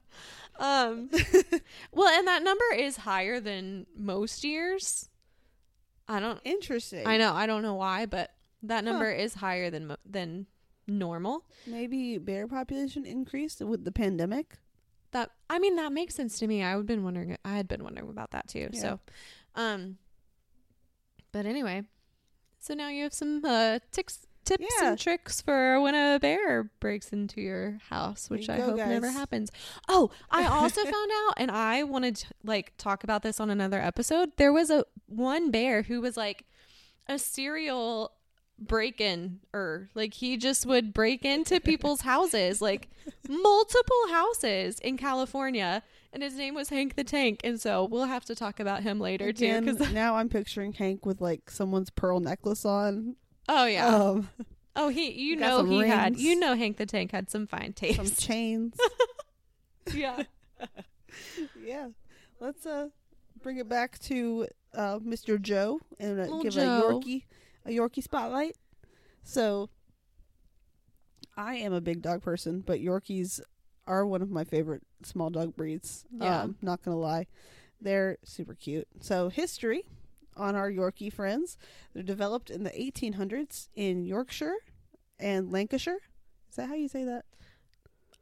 Um, 0.58 1.10
well, 1.92 2.08
and 2.18 2.26
that 2.28 2.42
number 2.42 2.64
is 2.76 2.98
higher 2.98 3.40
than 3.40 3.86
most 3.96 4.44
years. 4.44 5.08
I 6.08 6.20
don't. 6.20 6.40
Interesting. 6.44 7.06
I 7.06 7.16
know. 7.16 7.32
I 7.34 7.46
don't 7.46 7.62
know 7.62 7.74
why, 7.74 8.06
but 8.06 8.30
that 8.62 8.84
number 8.84 9.10
is 9.10 9.34
higher 9.34 9.70
than 9.70 9.96
than 10.08 10.46
normal. 10.86 11.44
Maybe 11.66 12.18
bear 12.18 12.46
population 12.46 13.04
increased 13.06 13.60
with 13.60 13.84
the 13.84 13.92
pandemic. 13.92 14.58
That 15.12 15.30
I 15.48 15.58
mean, 15.58 15.76
that 15.76 15.92
makes 15.92 16.14
sense 16.14 16.38
to 16.40 16.46
me. 16.46 16.62
I 16.62 16.76
would 16.76 16.86
been 16.86 17.04
wondering. 17.04 17.36
I 17.44 17.54
had 17.56 17.68
been 17.68 17.84
wondering 17.84 18.08
about 18.08 18.30
that 18.32 18.48
too. 18.48 18.68
Yeah. 18.72 18.80
So, 18.80 19.00
um, 19.54 19.98
but 21.32 21.46
anyway, 21.46 21.82
so 22.60 22.74
now 22.74 22.88
you 22.88 23.02
have 23.04 23.14
some 23.14 23.44
uh 23.44 23.78
tics, 23.90 24.26
tips 24.44 24.64
Yeah. 24.80 24.90
and 24.90 24.98
tricks 24.98 25.40
for 25.40 25.80
when 25.80 25.94
a 25.94 26.18
bear 26.18 26.64
breaks 26.80 27.12
into 27.12 27.40
your 27.40 27.78
house, 27.90 28.30
which 28.30 28.46
There 28.46 28.56
I 28.56 28.58
go, 28.58 28.66
hope 28.70 28.76
never 28.76 29.10
happens. 29.10 29.50
Oh, 29.88 30.10
I 30.30 30.44
also 30.46 30.82
found 30.82 31.10
out, 31.26 31.34
and 31.36 31.50
I 31.50 31.82
wanted 31.82 32.16
to 32.16 32.26
like 32.44 32.72
talk 32.78 33.04
about 33.04 33.22
this 33.22 33.38
on 33.40 33.50
another 33.50 33.80
episode. 33.80 34.32
There 34.36 34.52
was 34.52 34.70
a 34.70 34.84
one 35.06 35.50
bear 35.50 35.82
who 35.82 36.00
was 36.00 36.16
like 36.16 36.44
a 37.06 37.18
serial 37.18 38.12
break-in 38.58 39.40
or 39.52 39.88
like 39.94 40.14
he 40.14 40.36
just 40.36 40.66
would 40.66 40.92
break 40.92 41.24
into 41.24 41.58
people's 41.60 42.00
houses 42.12 42.62
like 42.62 42.88
multiple 43.28 44.08
houses 44.10 44.78
in 44.80 44.96
california 44.96 45.82
and 46.12 46.22
his 46.22 46.34
name 46.36 46.54
was 46.54 46.68
hank 46.68 46.94
the 46.94 47.02
tank 47.02 47.40
and 47.42 47.60
so 47.60 47.84
we'll 47.84 48.04
have 48.04 48.24
to 48.24 48.34
talk 48.34 48.60
about 48.60 48.82
him 48.82 49.00
later 49.00 49.26
Again, 49.28 49.66
too 49.66 49.76
'cause- 49.76 49.92
now 49.92 50.14
I'm 50.16 50.28
picturing 50.28 50.72
Hank 50.74 51.04
with 51.04 51.20
like 51.20 51.50
someone's 51.50 51.90
pearl 51.90 52.20
necklace 52.20 52.64
on. 52.64 53.16
oh 53.48 53.64
yeah 53.66 53.86
Um, 53.88 54.28
oh 54.76 54.88
he 54.90 55.10
you 55.10 55.34
know 55.36 55.64
he 55.64 55.80
had 55.80 56.18
you 56.18 56.38
know 56.38 56.54
hank 56.54 56.76
the 56.76 56.86
tank 56.86 57.10
had 57.12 57.30
some 57.30 57.46
fine 57.48 57.72
taste 57.72 57.96
some 57.96 58.06
chains. 58.16 58.76
yeah 59.92 60.22
yeah. 61.62 61.88
Let's 62.40 62.64
uh 62.66 62.88
bring 63.42 63.56
it 63.58 63.68
back 63.68 63.98
to 64.00 64.46
uh 64.74 64.98
Mr. 65.00 65.40
Joe 65.40 65.80
and 65.98 66.20
uh, 66.20 66.38
give 66.38 66.52
Joe. 66.54 66.88
a 66.88 66.92
Yorkie 66.94 67.24
a 67.64 67.70
Yorkie 67.70 68.02
spotlight. 68.02 68.56
So 69.22 69.70
I 71.36 71.56
am 71.56 71.72
a 71.72 71.80
big 71.80 72.02
dog 72.02 72.22
person, 72.22 72.60
but 72.60 72.80
Yorkies 72.80 73.40
are 73.86 74.06
one 74.06 74.22
of 74.22 74.30
my 74.30 74.44
favorite 74.44 74.82
small 75.02 75.30
dog 75.30 75.56
breeds. 75.56 76.04
Yeah. 76.12 76.42
Um, 76.42 76.56
not 76.62 76.82
gonna 76.82 76.98
lie. 76.98 77.26
They're 77.80 78.18
super 78.24 78.54
cute. 78.54 78.86
So 79.00 79.28
history 79.28 79.84
on 80.36 80.54
our 80.54 80.70
Yorkie 80.70 81.12
friends. 81.12 81.56
They're 81.92 82.02
developed 82.02 82.50
in 82.50 82.62
the 82.62 82.70
1800s 82.70 83.68
in 83.74 84.04
Yorkshire 84.04 84.56
and 85.18 85.50
Lancashire. 85.52 85.98
Is 86.50 86.56
that 86.56 86.68
how 86.68 86.74
you 86.74 86.88
say 86.88 87.04
that? 87.04 87.24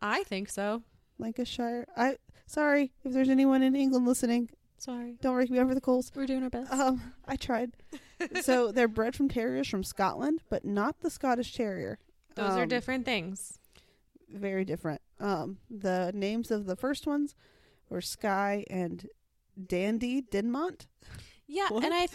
i 0.02 0.22
think 0.22 0.48
so 0.48 0.82
Lancashire. 1.18 1.86
I 1.96 2.16
sorry 2.46 2.92
if 3.04 3.12
there's 3.12 3.28
anyone 3.28 3.62
in 3.62 3.76
England 3.76 4.06
listening. 4.06 4.48
Sorry 4.80 5.16
Don't 5.20 5.36
rake 5.36 5.50
me 5.50 5.58
over 5.60 5.74
the 5.74 5.80
coals. 5.80 6.10
we're 6.14 6.24
doing 6.26 6.42
our 6.42 6.50
best 6.50 6.72
Um, 6.72 7.12
I 7.28 7.36
tried. 7.36 7.72
so 8.42 8.72
they're 8.72 8.88
bred 8.88 9.14
from 9.14 9.28
terriers 9.28 9.68
from 9.68 9.84
Scotland, 9.84 10.40
but 10.48 10.64
not 10.64 11.00
the 11.00 11.10
Scottish 11.10 11.54
Terrier. 11.54 11.98
those 12.34 12.52
are 12.52 12.62
Um, 12.62 12.68
different 12.68 13.04
things 13.04 13.58
Very 14.32 14.64
different. 14.64 15.00
Um, 15.18 15.58
the 15.70 16.12
names 16.14 16.50
of 16.50 16.64
the 16.66 16.76
first 16.76 17.06
ones 17.06 17.34
were 17.90 18.00
Skye 18.00 18.64
and 18.70 19.06
Dandie 19.62 20.22
Dinmont. 20.30 20.86
yeah 21.46 21.68
What? 21.68 21.84
and 21.84 21.92
i 21.92 22.06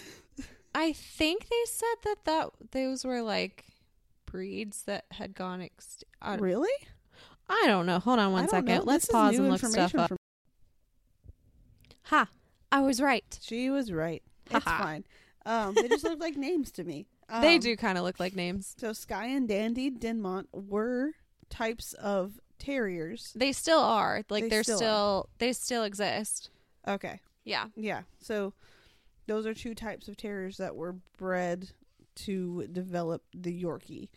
i 0.73 0.91
think 0.93 1.47
they 1.49 1.63
said 1.67 1.95
that 2.03 2.25
that 2.25 2.49
those 2.71 3.05
were 3.05 3.21
like 3.21 3.65
breeds 4.25 4.83
that 4.83 5.05
had 5.11 5.35
gone 5.35 5.59
ext- 5.61 6.03
I, 6.21 6.35
Really? 6.35 6.73
I 7.47 7.63
don't 7.67 7.85
know 7.85 7.99
hold 7.99 8.17
on 8.19 8.31
one 8.31 8.47
second 8.49 8.85
let's 8.85 9.05
This 9.05 9.11
pause 9.13 9.37
and 9.37 9.49
look 9.49 9.59
stuff 9.63 9.93
up 9.95 10.07
from- 10.07 10.17
ha 12.03 12.27
i 12.77 12.81
was 12.81 13.01
right 13.01 13.39
She 13.41 13.69
was 13.69 13.91
right. 13.91 14.21
It's 14.51 14.63
fine. 14.65 15.03
Um, 15.45 15.73
they 15.75 15.87
just 15.87 16.03
look 16.03 16.19
like 16.19 16.35
names 16.37 16.71
to 16.73 16.83
me. 16.83 17.07
they 17.41 17.55
Um, 17.55 17.59
do 17.61 17.75
kind 17.77 17.97
of 17.97 18.03
look 18.03 18.19
like 18.19 18.35
names 18.35 18.75
So 18.77 18.93
Skye 18.93 19.27
and 19.27 19.47
Dandie 19.49 19.91
Dinmont 19.91 20.45
were 20.53 21.11
types 21.49 21.93
of 21.93 22.39
terriers. 22.59 23.31
They 23.35 23.51
still 23.51 23.79
are. 23.79 24.23
Like 24.29 24.43
They 24.43 24.49
they 24.49 24.57
are 24.57 24.63
still 24.63 24.77
still, 24.77 25.29
they 25.37 25.53
still 25.53 25.83
exist. 25.83 26.49
Okay. 26.87 27.19
Yeah. 27.43 27.65
Yeah. 27.75 28.01
So 28.19 28.53
those 29.27 29.45
are 29.45 29.53
two 29.53 29.73
types 29.75 30.07
of 30.07 30.17
terriers 30.17 30.57
that 30.57 30.75
were 30.75 30.95
bred 31.17 31.69
to 32.25 32.67
develop 32.71 33.23
the 33.33 33.63
Yorkie. 33.63 34.09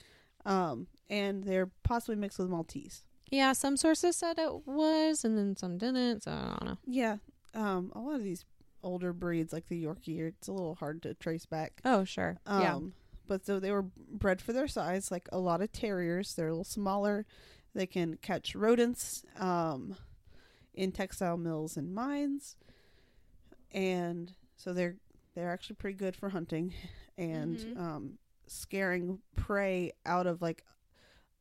Um, 0.46 0.86
and 1.10 1.44
they're 1.44 1.70
possibly 1.82 2.16
mixed 2.16 2.38
with 2.38 2.48
Maltese. 2.48 3.02
Yeah, 3.30 3.52
some 3.52 3.76
sources 3.76 4.16
said 4.16 4.38
it 4.38 4.66
was 4.66 5.24
and 5.24 5.36
then 5.36 5.56
some 5.56 5.76
didn't, 5.78 6.22
so 6.24 6.30
I 6.32 6.56
don't 6.60 6.64
know. 6.64 6.78
Yeah. 6.86 7.16
Um, 7.58 7.92
a 7.94 7.98
lot 7.98 8.14
of 8.16 8.22
these 8.24 8.44
older 8.82 9.12
breeds 9.12 9.52
like 9.52 9.68
the 9.68 9.84
Yorkie, 9.84 10.20
it's 10.20 10.48
a 10.48 10.52
little 10.52 10.76
hard 10.76 11.02
to 11.02 11.14
trace 11.14 11.46
back. 11.46 11.80
Oh, 11.84 12.04
sure. 12.04 12.38
Um, 12.46 12.62
yeah. 12.62 12.78
But 13.26 13.44
so 13.44 13.58
they 13.60 13.70
were 13.72 13.82
bred 14.12 14.40
for 14.40 14.52
their 14.52 14.68
size, 14.68 15.10
like 15.10 15.28
a 15.32 15.38
lot 15.38 15.60
of 15.60 15.72
terriers. 15.72 16.34
They're 16.34 16.48
a 16.48 16.52
little 16.52 16.64
smaller. 16.64 17.26
They 17.74 17.86
can 17.86 18.16
catch 18.22 18.54
rodents 18.54 19.24
um, 19.38 19.96
in 20.72 20.92
textile 20.92 21.36
mills 21.36 21.76
and 21.76 21.92
mines, 21.94 22.56
and 23.72 24.32
so 24.56 24.72
they're 24.72 24.96
they're 25.34 25.50
actually 25.52 25.76
pretty 25.76 25.96
good 25.96 26.16
for 26.16 26.30
hunting 26.30 26.72
and 27.16 27.56
Mhm. 27.58 27.78
um, 27.78 28.18
scaring 28.46 29.20
prey 29.36 29.92
out 30.06 30.26
of 30.26 30.40
like 30.40 30.64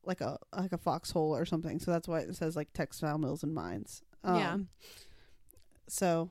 like 0.03 0.21
a 0.21 0.37
like 0.55 0.73
a 0.73 0.77
foxhole 0.77 1.35
or 1.35 1.45
something. 1.45 1.79
So 1.79 1.91
that's 1.91 2.07
why 2.07 2.19
it 2.19 2.35
says 2.35 2.55
like 2.55 2.73
textile 2.73 3.17
mills 3.17 3.43
and 3.43 3.53
mines. 3.53 4.03
Um, 4.23 4.35
yeah. 4.37 4.57
So 5.87 6.29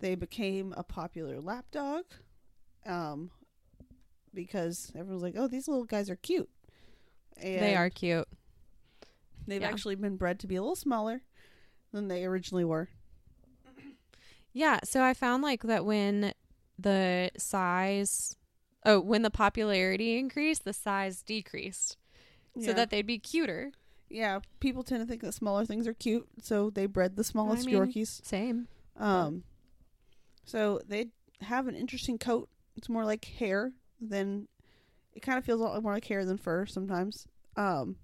they 0.00 0.14
became 0.14 0.74
a 0.76 0.82
popular 0.82 1.40
lap 1.40 1.66
dog 1.70 2.04
um, 2.86 3.30
because 4.34 4.92
everyone's 4.96 5.22
like, 5.22 5.34
oh, 5.36 5.48
these 5.48 5.68
little 5.68 5.84
guys 5.84 6.08
are 6.10 6.16
cute. 6.16 6.48
And 7.40 7.60
They 7.62 7.76
are 7.76 7.90
cute. 7.90 8.28
They've 9.46 9.62
yeah. 9.62 9.68
actually 9.68 9.94
been 9.94 10.16
bred 10.16 10.38
to 10.40 10.46
be 10.46 10.56
a 10.56 10.60
little 10.60 10.76
smaller 10.76 11.22
than 11.92 12.08
they 12.08 12.24
originally 12.24 12.64
were. 12.64 12.88
Yeah, 14.52 14.80
so 14.84 15.02
I 15.02 15.14
found 15.14 15.42
like 15.42 15.62
that 15.62 15.84
when 15.84 16.32
the 16.78 17.30
size 17.36 18.36
oh, 18.84 19.00
when 19.00 19.22
the 19.22 19.30
popularity 19.30 20.18
increased, 20.18 20.64
the 20.64 20.72
size 20.72 21.22
decreased. 21.22 21.96
So 22.60 22.72
that 22.72 22.90
they'd 22.90 23.06
be 23.06 23.20
cuter. 23.20 23.70
yeah, 24.10 24.40
people 24.58 24.82
tend 24.82 25.00
to 25.00 25.06
think 25.06 25.22
that 25.22 25.32
smaller 25.32 25.64
things 25.64 25.86
are 25.86 25.94
cute, 25.94 26.26
so 26.42 26.70
they 26.70 26.86
bred 26.86 27.14
the 27.14 27.22
smallest 27.22 27.66
mean- 27.66 27.76
Yorkies. 27.76 28.24
Same. 28.24 28.66
Um, 28.98 29.44
so 30.44 30.80
they 30.86 31.08
have 31.42 31.68
an 31.68 31.74
interesting 31.74 32.18
coat. 32.18 32.48
It's 32.76 32.88
more 32.88 33.04
like 33.04 33.24
hair 33.24 33.72
than 34.00 34.48
it 35.14 35.20
kind 35.20 35.38
of 35.38 35.44
feels 35.44 35.60
a 35.60 35.64
lot 35.64 35.82
more 35.82 35.92
like 35.92 36.04
hair 36.06 36.24
than 36.24 36.36
fur 36.38 36.66
sometimes. 36.66 37.26
Um, 37.56 37.96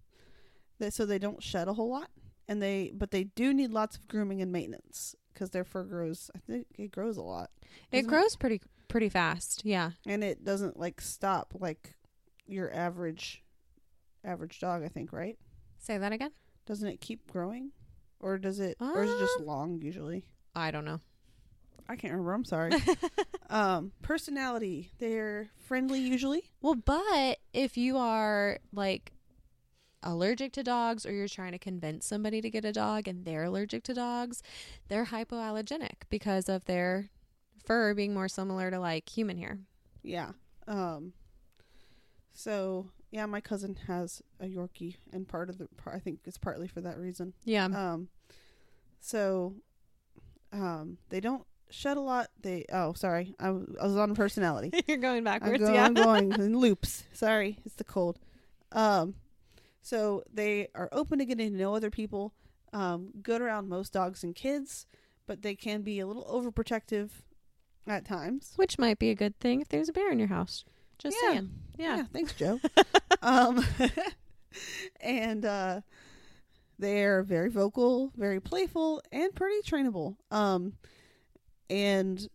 that 0.78 0.92
so 0.92 1.06
they 1.06 1.18
don't 1.18 1.42
shed 1.42 1.68
a 1.68 1.74
whole 1.74 1.90
lot, 1.90 2.10
and 2.48 2.60
they 2.62 2.90
but 2.94 3.10
they 3.12 3.24
do 3.24 3.54
need 3.54 3.70
lots 3.70 3.96
of 3.96 4.08
grooming 4.08 4.42
and 4.42 4.50
maintenance 4.52 5.14
because 5.32 5.50
their 5.50 5.64
fur 5.64 5.84
grows. 5.84 6.30
I 6.34 6.38
think 6.40 6.66
it 6.76 6.90
grows 6.90 7.16
a 7.16 7.22
lot. 7.22 7.50
It 7.92 8.06
grows 8.06 8.36
pretty 8.36 8.60
pretty 8.88 9.08
fast. 9.08 9.62
Yeah. 9.64 9.92
and 10.06 10.22
it 10.22 10.44
doesn't 10.44 10.78
like 10.78 11.00
stop 11.00 11.54
like 11.58 11.94
your 12.46 12.72
average 12.72 13.42
average 14.24 14.58
dog. 14.60 14.82
I 14.84 14.88
think 14.88 15.12
right. 15.12 15.38
Say 15.78 15.98
that 15.98 16.12
again. 16.12 16.30
Doesn't 16.66 16.88
it 16.88 17.00
keep 17.00 17.30
growing, 17.30 17.70
or 18.20 18.38
does 18.38 18.58
it, 18.58 18.76
or 18.80 19.02
is 19.04 19.10
it 19.10 19.18
just 19.18 19.40
Uh, 19.40 19.44
long 19.44 19.80
usually? 19.82 20.24
I 20.54 20.70
don't 20.70 20.84
know. 20.84 21.00
I 21.88 21.96
can't 21.96 22.12
remember. 22.12 22.32
I'm 22.32 22.44
sorry. 22.44 22.72
um, 23.50 23.92
personality. 24.02 24.92
They're 24.98 25.50
friendly 25.66 26.00
usually. 26.00 26.50
Well, 26.62 26.76
but 26.76 27.38
if 27.52 27.76
you 27.76 27.98
are 27.98 28.58
like 28.72 29.12
allergic 30.02 30.52
to 30.52 30.62
dogs 30.62 31.04
or 31.04 31.12
you're 31.12 31.28
trying 31.28 31.52
to 31.52 31.58
convince 31.58 32.06
somebody 32.06 32.40
to 32.40 32.50
get 32.50 32.64
a 32.64 32.72
dog 32.72 33.08
and 33.08 33.24
they're 33.24 33.44
allergic 33.44 33.82
to 33.84 33.94
dogs, 33.94 34.42
they're 34.88 35.06
hypoallergenic 35.06 36.04
because 36.08 36.48
of 36.48 36.64
their 36.64 37.10
fur 37.62 37.94
being 37.94 38.14
more 38.14 38.28
similar 38.28 38.70
to 38.70 38.78
like 38.78 39.08
human 39.08 39.36
hair. 39.36 39.58
Yeah. 40.02 40.32
Um. 40.66 41.12
So 42.32 42.86
yeah, 43.10 43.26
my 43.26 43.40
cousin 43.40 43.76
has 43.86 44.22
a 44.40 44.46
Yorkie, 44.46 44.96
and 45.12 45.28
part 45.28 45.48
of 45.50 45.58
the 45.58 45.68
I 45.86 45.98
think 45.98 46.20
it's 46.24 46.38
partly 46.38 46.66
for 46.66 46.80
that 46.80 46.98
reason. 46.98 47.34
Yeah. 47.44 47.66
Um. 47.66 48.08
So, 49.04 49.56
um, 50.54 50.98
they 51.10 51.20
don't 51.20 51.44
shed 51.70 51.96
a 51.96 52.00
lot. 52.00 52.28
They 52.40 52.64
oh 52.72 52.92
sorry, 52.94 53.34
I 53.38 53.50
was, 53.50 53.96
on 53.96 54.14
personality. 54.14 54.70
you're 54.86 54.96
going 54.98 55.18
I'm, 55.18 55.24
backwards. 55.24 55.62
go- 55.62 55.72
yeah. 55.72 55.84
I'm 55.84 55.94
going 55.94 56.32
in 56.32 56.56
loops. 56.56 57.04
Sorry, 57.12 57.58
it's 57.64 57.74
the 57.74 57.84
cold. 57.84 58.18
Um, 58.72 59.14
so 59.82 60.22
they 60.32 60.68
are 60.74 60.88
open 60.92 61.18
to 61.18 61.24
getting 61.26 61.52
to 61.52 61.58
know 61.58 61.74
other 61.74 61.90
people. 61.90 62.32
Um, 62.72 63.10
good 63.22 63.40
around 63.40 63.68
most 63.68 63.92
dogs 63.92 64.24
and 64.24 64.34
kids, 64.34 64.86
but 65.26 65.42
they 65.42 65.54
can 65.54 65.82
be 65.82 66.00
a 66.00 66.06
little 66.06 66.24
overprotective 66.24 67.10
at 67.86 68.04
times. 68.04 68.52
Which 68.56 68.78
might 68.78 68.98
be 68.98 69.10
a 69.10 69.14
good 69.14 69.38
thing 69.38 69.60
if 69.60 69.68
there's 69.68 69.88
a 69.88 69.92
bear 69.92 70.10
in 70.10 70.18
your 70.18 70.28
house. 70.28 70.64
Just 70.98 71.16
Yeah. 71.22 71.30
saying. 71.30 71.50
Yeah. 71.78 72.04
thanks, 72.12 72.32
Joe. 72.34 72.60
um, 73.22 73.64
and 75.00 75.44
uh, 75.44 75.80
they're 76.84 77.22
very 77.22 77.48
vocal, 77.48 78.12
very 78.16 78.40
playful, 78.40 79.02
and 79.10 79.34
pretty 79.34 79.62
trainable. 79.62 80.16
Um, 80.30 80.74
and 81.70 82.28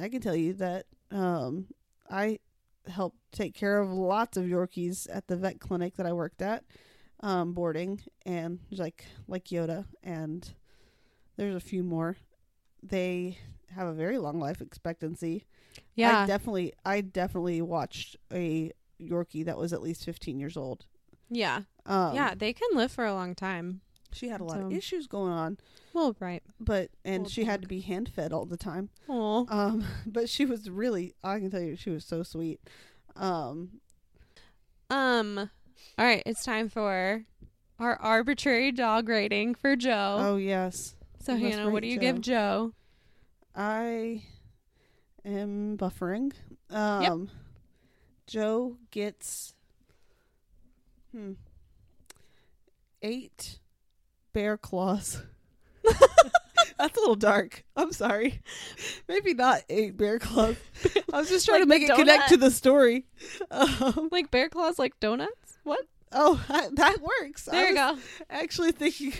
I 0.00 0.08
can 0.08 0.20
tell 0.20 0.36
you 0.36 0.52
that 0.54 0.86
um, 1.10 1.66
I 2.08 2.38
helped 2.86 3.18
take 3.32 3.54
care 3.54 3.78
of 3.78 3.90
lots 3.90 4.36
of 4.36 4.44
Yorkies 4.44 5.08
at 5.12 5.26
the 5.26 5.36
vet 5.36 5.58
clinic 5.58 5.96
that 5.96 6.06
I 6.06 6.12
worked 6.12 6.40
at, 6.40 6.64
um, 7.20 7.52
boarding, 7.52 8.00
and 8.24 8.60
like 8.70 9.04
like 9.26 9.46
Yoda, 9.46 9.86
and 10.04 10.48
there's 11.36 11.56
a 11.56 11.60
few 11.60 11.82
more. 11.82 12.16
They 12.82 13.38
have 13.74 13.88
a 13.88 13.92
very 13.92 14.18
long 14.18 14.38
life 14.38 14.60
expectancy. 14.60 15.46
Yeah. 15.96 16.20
I 16.22 16.26
definitely 16.26 16.74
I 16.84 17.00
definitely 17.00 17.60
watched 17.60 18.16
a 18.32 18.70
Yorkie 19.00 19.44
that 19.46 19.58
was 19.58 19.72
at 19.72 19.82
least 19.82 20.04
15 20.04 20.38
years 20.38 20.56
old. 20.56 20.86
yeah. 21.28 21.62
Um, 21.84 22.14
yeah. 22.14 22.34
They 22.34 22.52
can 22.52 22.68
live 22.74 22.92
for 22.92 23.04
a 23.04 23.12
long 23.14 23.34
time. 23.34 23.80
She 24.16 24.28
had 24.28 24.40
a 24.40 24.44
lot 24.44 24.60
of 24.60 24.72
issues 24.72 25.06
going 25.06 25.30
on, 25.32 25.58
Well, 25.92 26.16
right. 26.20 26.42
but 26.58 26.90
and 27.04 27.22
Old 27.24 27.30
she 27.30 27.44
had 27.44 27.62
to 27.62 27.68
be 27.68 27.80
hand 27.80 28.08
fed 28.08 28.32
all 28.32 28.46
the 28.46 28.56
time. 28.56 28.88
Oh. 29.08 29.46
Um, 29.48 29.84
but 30.06 30.28
she 30.28 30.44
was 30.46 30.68
really 30.70 31.14
I 31.22 31.38
can 31.38 31.50
tell 31.50 31.60
you 31.62 31.76
she 31.76 31.90
was 31.90 32.04
so 32.04 32.22
sweet. 32.22 32.60
Um, 33.14 33.80
Um. 34.90 35.50
All 35.98 36.04
right. 36.04 36.22
It's 36.26 36.44
time 36.44 36.68
for 36.68 37.24
our 37.78 37.96
arbitrary 38.00 38.72
dog 38.72 39.08
rating 39.08 39.54
for 39.54 39.76
Joe. 39.76 40.16
oh 40.18 40.36
yes, 40.36 40.94
so 41.20 41.36
Hannah, 41.36 41.70
what 41.70 41.82
do 41.82 41.88
you 41.88 41.96
Joe. 41.96 42.00
give 42.00 42.20
Joe? 42.20 42.72
I 43.54 44.22
am 45.24 45.76
buffering. 45.78 46.32
Um, 46.70 47.30
Joe 48.26 48.76
gets 48.90 49.54
hmm 51.12 51.32
eight 53.02 53.58
bear 54.36 54.58
claws. 54.58 55.22
That's 56.78 56.94
a 56.94 57.00
little 57.00 57.14
dark. 57.16 57.64
I'm 57.74 57.90
sorry. 57.90 58.42
Maybe 59.08 59.32
not 59.32 59.62
eight 59.70 59.96
bear 59.96 60.18
claws. 60.18 60.56
I 61.12 61.20
was 61.20 61.30
just 61.30 61.46
trying 61.46 61.60
Like 61.66 61.80
to 61.80 61.86
make 61.86 61.88
it 61.88 61.96
connect 61.96 62.28
to 62.28 62.36
the 62.36 62.50
story. 62.50 63.06
Um, 63.50 64.08
Like 64.12 64.30
bear 64.30 64.50
claws, 64.50 64.78
like 64.78 65.00
donuts? 65.00 65.56
What? 65.64 65.80
oh, 66.12 66.44
I, 66.50 66.68
that 66.74 66.98
works. 67.00 67.44
There 67.46 67.64
I 67.64 67.68
you 67.70 67.74
go. 67.74 67.98
Actually, 68.28 68.72
thinking 68.72 69.14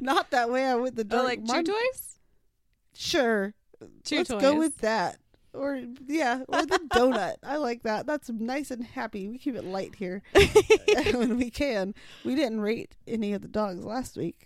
not 0.00 0.30
that 0.32 0.50
way. 0.50 0.66
I 0.66 0.74
went 0.74 0.96
the 0.96 1.02
Or 1.02 1.04
dark. 1.04 1.24
like 1.24 1.46
chew 1.46 1.62
toys? 1.62 2.18
Sure. 2.94 3.54
Chew 4.04 4.18
Let's 4.18 4.28
toys. 4.28 4.42
go 4.42 4.54
with 4.58 4.76
that. 4.78 5.16
Or 5.54 5.80
yeah, 6.06 6.42
or 6.46 6.66
the 6.66 6.78
donut. 6.90 7.36
I 7.42 7.56
like 7.56 7.84
that. 7.84 8.06
That's 8.06 8.28
nice 8.28 8.70
and 8.70 8.84
happy. 8.84 9.28
We 9.28 9.38
keep 9.38 9.54
it 9.54 9.64
light 9.64 9.94
here 9.94 10.22
when 11.14 11.38
we 11.38 11.48
can. 11.50 11.94
We 12.22 12.34
didn't 12.34 12.60
rate 12.60 12.96
any 13.06 13.32
of 13.32 13.40
the 13.40 13.48
dogs 13.48 13.82
last 13.82 14.18
week. 14.18 14.44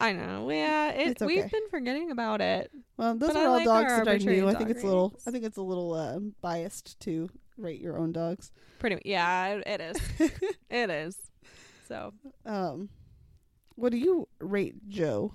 I 0.00 0.12
know. 0.12 0.48
Yeah, 0.50 0.90
it, 0.92 1.08
It's 1.08 1.22
we've 1.22 1.50
been 1.50 1.68
forgetting 1.70 2.10
about 2.12 2.40
it. 2.40 2.70
Well, 2.96 3.16
those 3.16 3.28
But 3.30 3.36
are 3.36 3.42
I 3.42 3.46
all 3.46 3.56
like 3.56 3.64
dogs 3.64 3.92
that 4.04 4.08
I 4.08 4.16
knew. 4.18 4.48
I 4.48 4.54
think 4.54 4.70
it's 4.70 4.82
a 4.82 4.86
little. 4.86 5.18
I 5.26 5.30
think 5.30 5.44
it's 5.44 5.56
a 5.56 5.62
little 5.62 5.92
uh, 5.94 6.18
biased 6.40 7.00
to 7.00 7.28
rate 7.56 7.80
your 7.80 7.98
own 7.98 8.12
dogs. 8.12 8.52
Pretty. 8.78 9.00
Yeah, 9.04 9.46
it- 9.56 9.66
it 9.66 9.80
is. 9.80 10.30
it 10.70 10.90
is. 10.90 11.16
So. 11.88 12.12
Um, 12.46 12.90
what 13.74 13.90
do 13.90 13.98
you 13.98 14.28
rate 14.40 14.88
Joe? 14.88 15.32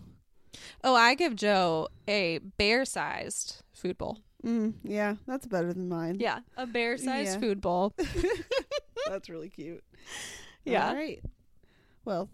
Oh, 0.83 0.95
I 0.95 1.15
give 1.15 1.35
Joe 1.35 1.87
a 2.07 2.37
bear-sized 2.37 3.63
food 3.73 3.97
bowl. 3.97 4.19
Mm, 4.45 4.73
yeah, 4.83 5.15
that's 5.25 5.47
better 5.47 5.73
than 5.73 5.87
mine. 5.89 6.17
Yeah, 6.19 6.39
a 6.57 6.67
bear-sized 6.67 7.33
Yeah. 7.35 7.39
food 7.39 7.59
bowl. 7.61 7.93
that's 9.07 9.29
really 9.29 9.49
cute. 9.49 9.83
Yeah. 10.65 10.89
All 10.89 10.95
right. 10.95 11.21
Well, 12.05 12.29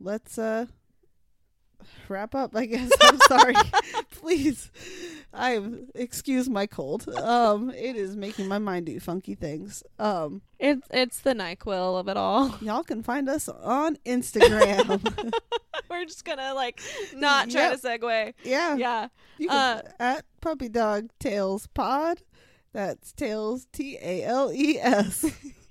let's 0.00 0.38
uh 0.38 0.66
wrap 2.08 2.34
up. 2.34 2.54
I 2.56 2.66
guess. 2.66 2.90
I'm 3.00 3.18
sorry. 3.28 3.54
Please, 4.10 4.70
I 5.32 5.60
excuse 5.94 6.48
my 6.48 6.66
cold. 6.66 7.08
Um, 7.08 7.70
it 7.70 7.96
is 7.96 8.16
making 8.16 8.48
my 8.48 8.58
mind 8.58 8.86
do 8.86 8.98
funky 9.00 9.34
things. 9.34 9.82
Um, 9.98 10.42
It's 10.58 10.86
it's 10.90 11.20
the 11.20 11.34
Nyquil 11.34 11.98
of 12.00 12.08
it 12.08 12.16
all. 12.16 12.56
y'all 12.60 12.82
can 12.84 13.02
find 13.02 13.28
us 13.28 13.48
on 13.48 13.96
Instagram. 14.06 15.32
We're 15.90 16.04
just 16.04 16.24
gonna 16.24 16.54
like 16.54 16.80
not 17.14 17.50
try 17.50 17.70
Yep. 17.70 17.80
to 17.80 17.86
segue. 17.88 18.34
yeah, 18.44 18.76
Yeah. 18.76 19.08
You 19.38 19.48
can, 19.48 19.56
Uh, 19.56 19.82
at 20.00 20.24
Puppy 20.40 20.68
Dog 20.68 21.10
Tales 21.20 21.66
Pod. 21.68 22.22
That's 22.72 23.12
Tales 23.12 23.66
T 23.72 23.96
A 24.02 24.22
L 24.24 24.52
E 24.52 24.78
S. 24.80 25.24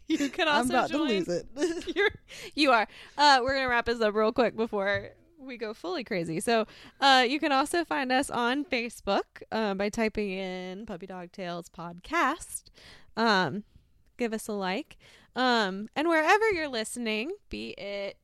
You 0.07 0.29
can 0.29 0.47
I'm 0.47 0.57
also 0.57 0.69
about 0.69 0.89
join. 0.91 1.07
to 1.07 1.13
lose 1.15 1.27
it. 1.27 1.95
You're 1.95 2.09
you 2.53 2.71
are. 2.71 2.87
Uh, 3.17 3.39
we're 3.41 3.55
gonna 3.55 3.67
wrap 3.69 3.85
this 3.85 3.99
up 4.01 4.13
real 4.13 4.31
quick 4.31 4.55
before 4.55 5.09
we 5.45 5.57
go 5.57 5.73
fully 5.73 6.03
crazy. 6.03 6.39
So, 6.39 6.65
uh, 6.99 7.25
you 7.27 7.39
can 7.39 7.51
also 7.51 7.83
find 7.85 8.11
us 8.11 8.29
on 8.29 8.65
Facebook 8.65 9.23
uh, 9.51 9.73
by 9.73 9.89
typing 9.89 10.31
in 10.31 10.85
Puppy 10.85 11.05
Dog 11.05 11.31
Tales 11.31 11.69
Podcast. 11.69 12.63
Um, 13.15 13.63
give 14.17 14.33
us 14.33 14.47
a 14.47 14.53
like. 14.53 14.97
Um, 15.35 15.89
and 15.95 16.07
wherever 16.07 16.49
you're 16.51 16.69
listening, 16.69 17.31
be 17.49 17.69
it 17.77 18.17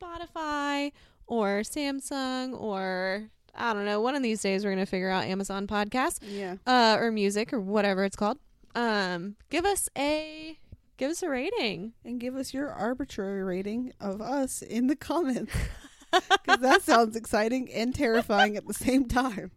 Spotify 0.00 0.92
or 1.26 1.60
Samsung 1.60 2.58
or 2.58 3.30
I 3.54 3.72
don't 3.72 3.84
know, 3.86 4.00
one 4.00 4.14
of 4.14 4.22
these 4.22 4.42
days 4.42 4.64
we're 4.64 4.72
gonna 4.72 4.86
figure 4.86 5.10
out 5.10 5.24
Amazon 5.24 5.66
Podcast 5.66 6.20
yeah. 6.22 6.56
uh, 6.66 6.96
or 6.98 7.10
music 7.10 7.52
or 7.52 7.60
whatever 7.60 8.04
it's 8.04 8.16
called. 8.16 8.38
Um, 8.74 9.36
give 9.48 9.64
us 9.64 9.88
a 9.96 10.58
give 10.96 11.10
us 11.10 11.22
a 11.22 11.28
rating. 11.28 11.94
and 12.04 12.20
give 12.20 12.36
us 12.36 12.52
your 12.52 12.70
arbitrary 12.70 13.42
rating 13.42 13.92
of 14.00 14.20
us 14.20 14.62
in 14.62 14.86
the 14.86 14.96
comments 14.96 15.52
because 16.12 16.60
that 16.60 16.82
sounds 16.82 17.16
exciting 17.16 17.70
and 17.72 17.94
terrifying 17.94 18.56
at 18.56 18.66
the 18.66 18.74
same 18.74 19.06
time. 19.08 19.50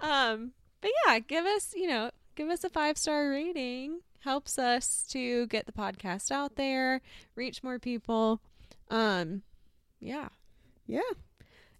Um, 0.00 0.52
but 0.80 0.90
yeah, 1.06 1.18
give 1.20 1.44
us, 1.46 1.72
you 1.74 1.86
know, 1.88 2.10
give 2.34 2.48
us 2.48 2.64
a 2.64 2.70
five 2.70 2.98
star 2.98 3.30
rating. 3.30 4.00
Helps 4.20 4.58
us 4.58 5.04
to 5.10 5.46
get 5.48 5.66
the 5.66 5.72
podcast 5.72 6.30
out 6.30 6.54
there, 6.56 7.00
reach 7.34 7.62
more 7.62 7.78
people. 7.80 8.40
Um, 8.90 9.42
yeah. 10.00 10.28
Yeah, 10.86 11.00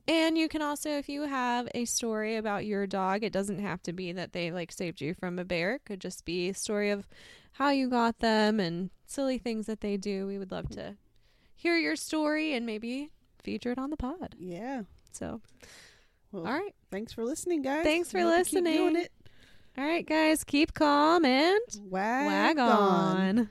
And 0.09 0.39
you 0.39 0.49
can 0.49 0.63
also, 0.63 0.91
if 0.91 1.09
you 1.09 1.23
have 1.23 1.69
a 1.75 1.85
story 1.85 2.37
about 2.37 2.65
your 2.65 2.87
dog, 2.87 3.23
it 3.25 3.33
doesn't 3.33 3.59
have 3.59 3.83
to 3.83 3.93
be 3.93 4.13
that 4.13 4.33
they 4.33 4.51
like 4.51 4.73
saved 4.73 5.01
you 5.01 5.13
from 5.13 5.39
a 5.39 5.45
bear. 5.45 5.75
It 5.75 5.85
could 5.85 6.01
just 6.01 6.25
be 6.25 6.49
a 6.49 6.55
story 6.55 6.91
of 6.91 7.07
how 7.53 7.71
you 7.71 7.91
got 7.91 8.21
them 8.21 8.59
and 8.61 8.91
silly 9.07 9.39
things 9.39 9.67
that 9.67 9.81
they 9.81 9.97
do. 9.97 10.27
We 10.27 10.39
would 10.39 10.51
love 10.53 10.71
to 10.71 10.97
hear 11.55 11.77
your 11.77 11.97
story 11.97 12.55
and 12.55 12.65
maybe 12.65 13.11
feature 13.43 13.73
it 13.73 13.79
on 13.79 13.91
the 13.91 13.97
pod. 13.97 14.35
yeah. 14.39 14.83
So, 15.13 15.41
Well, 16.33 16.47
all 16.47 16.53
right. 16.53 16.75
Thanks 16.91 17.13
for 17.13 17.25
listening, 17.25 17.63
guys. 17.63 17.85
Thanks 17.85 18.11
for 18.11 18.19
you 18.19 18.27
listening. 18.27 18.97
it. 18.97 19.13
All 19.77 19.85
right, 19.85 20.07
guys, 20.07 20.45
keep 20.45 20.75
calm 20.75 21.25
and 21.25 21.61
Wag, 21.85 22.27
wag 22.27 22.59
on. 22.59 22.69
on. 23.39 23.49